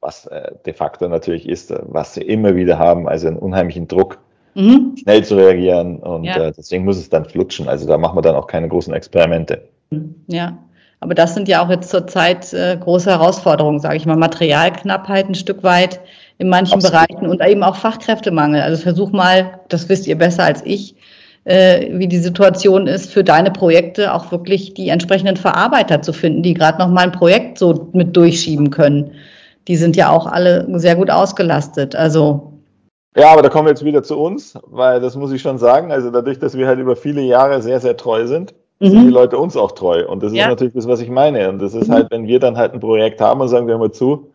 was 0.00 0.26
äh, 0.26 0.52
de 0.64 0.72
facto 0.72 1.08
natürlich 1.08 1.48
ist, 1.48 1.72
was 1.82 2.16
wir 2.16 2.28
immer 2.28 2.54
wieder 2.54 2.78
haben, 2.78 3.08
also 3.08 3.28
einen 3.28 3.38
unheimlichen 3.38 3.88
Druck, 3.88 4.18
mhm. 4.54 4.94
schnell 4.96 5.24
zu 5.24 5.36
reagieren 5.36 5.98
und 5.98 6.24
ja. 6.24 6.36
äh, 6.36 6.52
deswegen 6.56 6.84
muss 6.84 6.98
es 6.98 7.08
dann 7.08 7.24
flutschen. 7.24 7.68
Also 7.68 7.86
da 7.86 7.98
machen 7.98 8.16
wir 8.16 8.22
dann 8.22 8.36
auch 8.36 8.46
keine 8.46 8.68
großen 8.68 8.92
Experimente. 8.94 9.68
Ja, 10.26 10.58
aber 11.00 11.14
das 11.14 11.34
sind 11.34 11.48
ja 11.48 11.64
auch 11.64 11.70
jetzt 11.70 11.90
zurzeit 11.90 12.52
äh, 12.52 12.76
große 12.78 13.10
Herausforderungen, 13.10 13.80
sage 13.80 13.96
ich 13.96 14.06
mal. 14.06 14.16
Materialknappheit 14.16 15.28
ein 15.28 15.34
Stück 15.34 15.62
weit 15.62 16.00
in 16.38 16.48
manchen 16.48 16.74
Absolut. 16.74 17.08
Bereichen 17.08 17.26
und 17.26 17.42
eben 17.44 17.62
auch 17.62 17.76
Fachkräftemangel. 17.76 18.60
Also 18.60 18.82
versuch 18.82 19.10
mal, 19.10 19.60
das 19.68 19.88
wisst 19.88 20.06
ihr 20.06 20.16
besser 20.16 20.44
als 20.44 20.64
ich, 20.64 20.94
äh, 21.44 21.98
wie 21.98 22.08
die 22.08 22.18
Situation 22.18 22.86
ist, 22.86 23.10
für 23.12 23.24
deine 23.24 23.50
Projekte 23.50 24.14
auch 24.14 24.30
wirklich 24.30 24.74
die 24.74 24.88
entsprechenden 24.88 25.36
Verarbeiter 25.36 26.02
zu 26.02 26.12
finden, 26.12 26.42
die 26.42 26.54
gerade 26.54 26.78
noch 26.78 26.88
mal 26.88 27.02
ein 27.02 27.12
Projekt 27.12 27.58
so 27.58 27.88
mit 27.92 28.16
durchschieben 28.16 28.70
können. 28.70 29.12
Die 29.68 29.76
sind 29.76 29.96
ja 29.96 30.10
auch 30.10 30.26
alle 30.26 30.66
sehr 30.78 30.96
gut 30.96 31.10
ausgelastet. 31.10 31.94
Also 31.94 32.52
ja, 33.16 33.32
aber 33.32 33.42
da 33.42 33.48
kommen 33.48 33.66
wir 33.66 33.72
jetzt 33.72 33.84
wieder 33.84 34.02
zu 34.02 34.18
uns, 34.18 34.56
weil 34.66 35.00
das 35.00 35.16
muss 35.16 35.32
ich 35.32 35.42
schon 35.42 35.58
sagen. 35.58 35.90
Also 35.90 36.10
dadurch, 36.10 36.38
dass 36.38 36.56
wir 36.56 36.66
halt 36.66 36.78
über 36.78 36.94
viele 36.94 37.22
Jahre 37.22 37.60
sehr, 37.60 37.80
sehr 37.80 37.96
treu 37.96 38.26
sind, 38.26 38.54
mhm. 38.78 38.90
sind 38.90 39.06
die 39.06 39.12
Leute 39.12 39.36
uns 39.38 39.56
auch 39.56 39.72
treu. 39.72 40.06
Und 40.06 40.22
das 40.22 40.32
ja. 40.32 40.44
ist 40.44 40.50
natürlich 40.50 40.74
das, 40.74 40.86
was 40.86 41.00
ich 41.00 41.10
meine. 41.10 41.48
Und 41.48 41.60
das 41.60 41.74
ist 41.74 41.88
mhm. 41.88 41.94
halt, 41.94 42.10
wenn 42.10 42.26
wir 42.26 42.38
dann 42.38 42.56
halt 42.56 42.72
ein 42.72 42.80
Projekt 42.80 43.20
haben 43.20 43.40
und 43.40 43.48
sagen, 43.48 43.66
wir 43.66 43.78
mal 43.78 43.90
zu, 43.92 44.30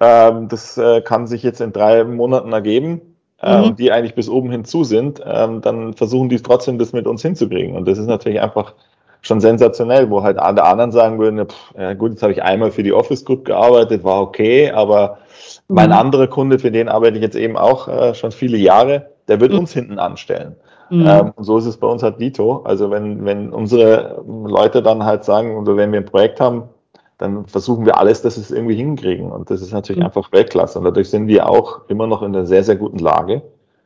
Ähm, 0.00 0.48
das 0.48 0.78
äh, 0.78 1.02
kann 1.02 1.26
sich 1.26 1.42
jetzt 1.42 1.60
in 1.60 1.72
drei 1.72 2.04
Monaten 2.04 2.52
ergeben 2.52 3.09
äh, 3.42 3.58
mhm. 3.58 3.64
und 3.64 3.78
die 3.78 3.92
eigentlich 3.92 4.14
bis 4.14 4.28
oben 4.28 4.50
hinzu 4.50 4.84
sind, 4.84 5.22
ähm, 5.24 5.60
dann 5.60 5.94
versuchen 5.94 6.28
die 6.28 6.40
trotzdem 6.40 6.78
das 6.78 6.92
mit 6.92 7.06
uns 7.06 7.22
hinzukriegen. 7.22 7.76
Und 7.76 7.88
das 7.88 7.98
ist 7.98 8.06
natürlich 8.06 8.40
einfach 8.40 8.74
schon 9.22 9.40
sensationell, 9.40 10.10
wo 10.10 10.22
halt 10.22 10.38
alle 10.38 10.64
anderen 10.64 10.92
sagen 10.92 11.18
würden, 11.18 11.46
pff, 11.46 11.74
ja 11.78 11.94
gut, 11.94 12.12
jetzt 12.12 12.22
habe 12.22 12.32
ich 12.32 12.42
einmal 12.42 12.70
für 12.70 12.82
die 12.82 12.92
Office 12.92 13.24
Group 13.24 13.44
gearbeitet, 13.44 14.04
war 14.04 14.22
okay, 14.22 14.70
aber 14.70 15.18
mhm. 15.68 15.74
mein 15.74 15.92
anderer 15.92 16.26
Kunde, 16.26 16.58
für 16.58 16.70
den 16.70 16.88
arbeite 16.88 17.16
ich 17.16 17.22
jetzt 17.22 17.36
eben 17.36 17.56
auch 17.56 17.88
äh, 17.88 18.14
schon 18.14 18.32
viele 18.32 18.56
Jahre, 18.56 19.10
der 19.28 19.40
wird 19.40 19.52
mhm. 19.52 19.60
uns 19.60 19.72
hinten 19.72 19.98
anstellen. 19.98 20.56
Mhm. 20.90 21.06
Ähm, 21.06 21.32
und 21.36 21.44
so 21.44 21.58
ist 21.58 21.66
es 21.66 21.76
bei 21.76 21.86
uns 21.86 22.02
halt 22.02 22.20
Dito. 22.20 22.62
Also 22.64 22.90
wenn, 22.90 23.24
wenn 23.24 23.50
unsere 23.50 24.22
Leute 24.26 24.82
dann 24.82 25.04
halt 25.04 25.24
sagen, 25.24 25.56
oder 25.56 25.76
wenn 25.76 25.92
wir 25.92 26.00
ein 26.00 26.06
Projekt 26.06 26.40
haben, 26.40 26.64
dann 27.20 27.46
versuchen 27.46 27.84
wir 27.84 27.98
alles, 27.98 28.22
dass 28.22 28.36
wir 28.36 28.42
es 28.42 28.50
irgendwie 28.50 28.76
hinkriegen. 28.76 29.30
Und 29.30 29.50
das 29.50 29.60
ist 29.60 29.72
natürlich 29.72 30.00
mhm. 30.00 30.06
einfach 30.06 30.32
Weltklasse. 30.32 30.78
Und 30.78 30.86
dadurch 30.86 31.10
sind 31.10 31.26
wir 31.26 31.48
auch 31.48 31.82
immer 31.88 32.06
noch 32.06 32.22
in 32.22 32.34
einer 32.34 32.46
sehr, 32.46 32.64
sehr 32.64 32.76
guten 32.76 32.98
Lage, 32.98 33.42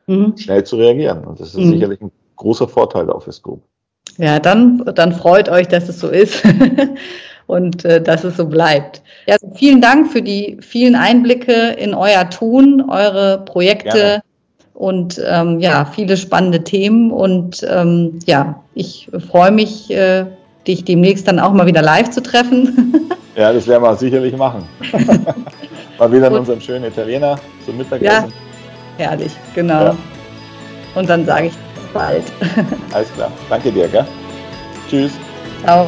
mhm. 0.07 0.37
schnell 0.37 0.63
zu 0.63 0.77
reagieren. 0.77 1.25
Und 1.25 1.41
das 1.41 1.49
ist 1.49 1.57
mhm. 1.57 1.71
sicherlich 1.71 2.01
ein 2.01 2.11
großer 2.37 2.67
Vorteil 2.67 3.05
der 3.05 3.15
Office 3.15 3.43
Group. 3.43 3.61
Ja, 4.17 4.39
dann, 4.39 4.89
dann 4.95 5.11
freut 5.11 5.49
euch, 5.49 5.67
dass 5.67 5.89
es 5.89 5.99
so 5.99 6.07
ist 6.07 6.43
und 7.47 7.83
äh, 7.83 8.01
dass 8.01 8.23
es 8.23 8.37
so 8.37 8.45
bleibt. 8.45 9.01
Ja, 9.27 9.33
also 9.33 9.53
vielen 9.53 9.81
Dank 9.81 10.09
für 10.09 10.21
die 10.21 10.57
vielen 10.61 10.95
Einblicke 10.95 11.75
in 11.77 11.93
euer 11.93 12.29
Tun, 12.29 12.85
eure 12.89 13.43
Projekte 13.43 13.89
Gerne. 13.89 14.23
und 14.73 15.21
ähm, 15.27 15.59
ja, 15.59 15.83
viele 15.83 16.15
spannende 16.15 16.63
Themen. 16.63 17.11
Und 17.11 17.67
ähm, 17.69 18.19
ja, 18.25 18.63
ich 18.73 19.09
freue 19.29 19.51
mich, 19.51 19.91
äh, 19.91 20.25
dich 20.65 20.85
demnächst 20.85 21.27
dann 21.27 21.39
auch 21.39 21.51
mal 21.51 21.65
wieder 21.65 21.81
live 21.81 22.11
zu 22.11 22.23
treffen. 22.23 23.09
Ja, 23.35 23.51
das 23.51 23.67
werden 23.67 23.83
wir 23.83 23.95
sicherlich 23.95 24.35
machen. 24.37 24.63
mal 25.99 26.11
wieder 26.11 26.27
in 26.27 26.33
unserem 26.33 26.61
schönen 26.61 26.85
Italiener 26.85 27.37
zum 27.65 27.77
Mittagessen. 27.77 28.33
Ja, 28.97 29.05
herrlich, 29.09 29.33
genau. 29.53 29.83
Ja. 29.85 29.97
Und 30.95 31.09
dann 31.09 31.25
sage 31.25 31.47
ich 31.47 31.53
bis 31.53 31.83
bald. 31.93 32.23
Alles 32.93 33.11
klar. 33.13 33.31
Danke 33.49 33.71
dir, 33.71 33.87
gell? 33.89 34.05
Tschüss. 34.89 35.11
Ciao. 35.63 35.87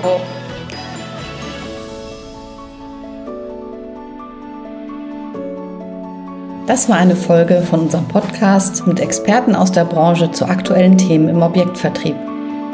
Das 6.68 6.90
war 6.90 6.98
eine 6.98 7.16
Folge 7.16 7.62
von 7.62 7.82
unserem 7.82 8.10
Podcast 8.10 8.86
mit 8.86 9.00
Experten 9.00 9.56
aus 9.56 9.72
der 9.72 9.86
Branche 9.86 10.30
zu 10.32 10.44
aktuellen 10.44 10.98
Themen 10.98 11.30
im 11.30 11.42
Objektvertrieb. 11.42 12.16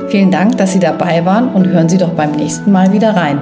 Vielen 0.10 0.32
Dank, 0.32 0.58
dass 0.58 0.74
Sie 0.74 0.80
dabei 0.80 1.24
waren 1.26 1.50
und 1.50 1.68
hören 1.68 1.88
Sie 1.88 2.00
doch 2.00 2.10
beim 2.10 2.32
nächsten 2.32 2.72
Mal 2.72 2.92
wieder 2.92 3.16
rein. 3.16 3.40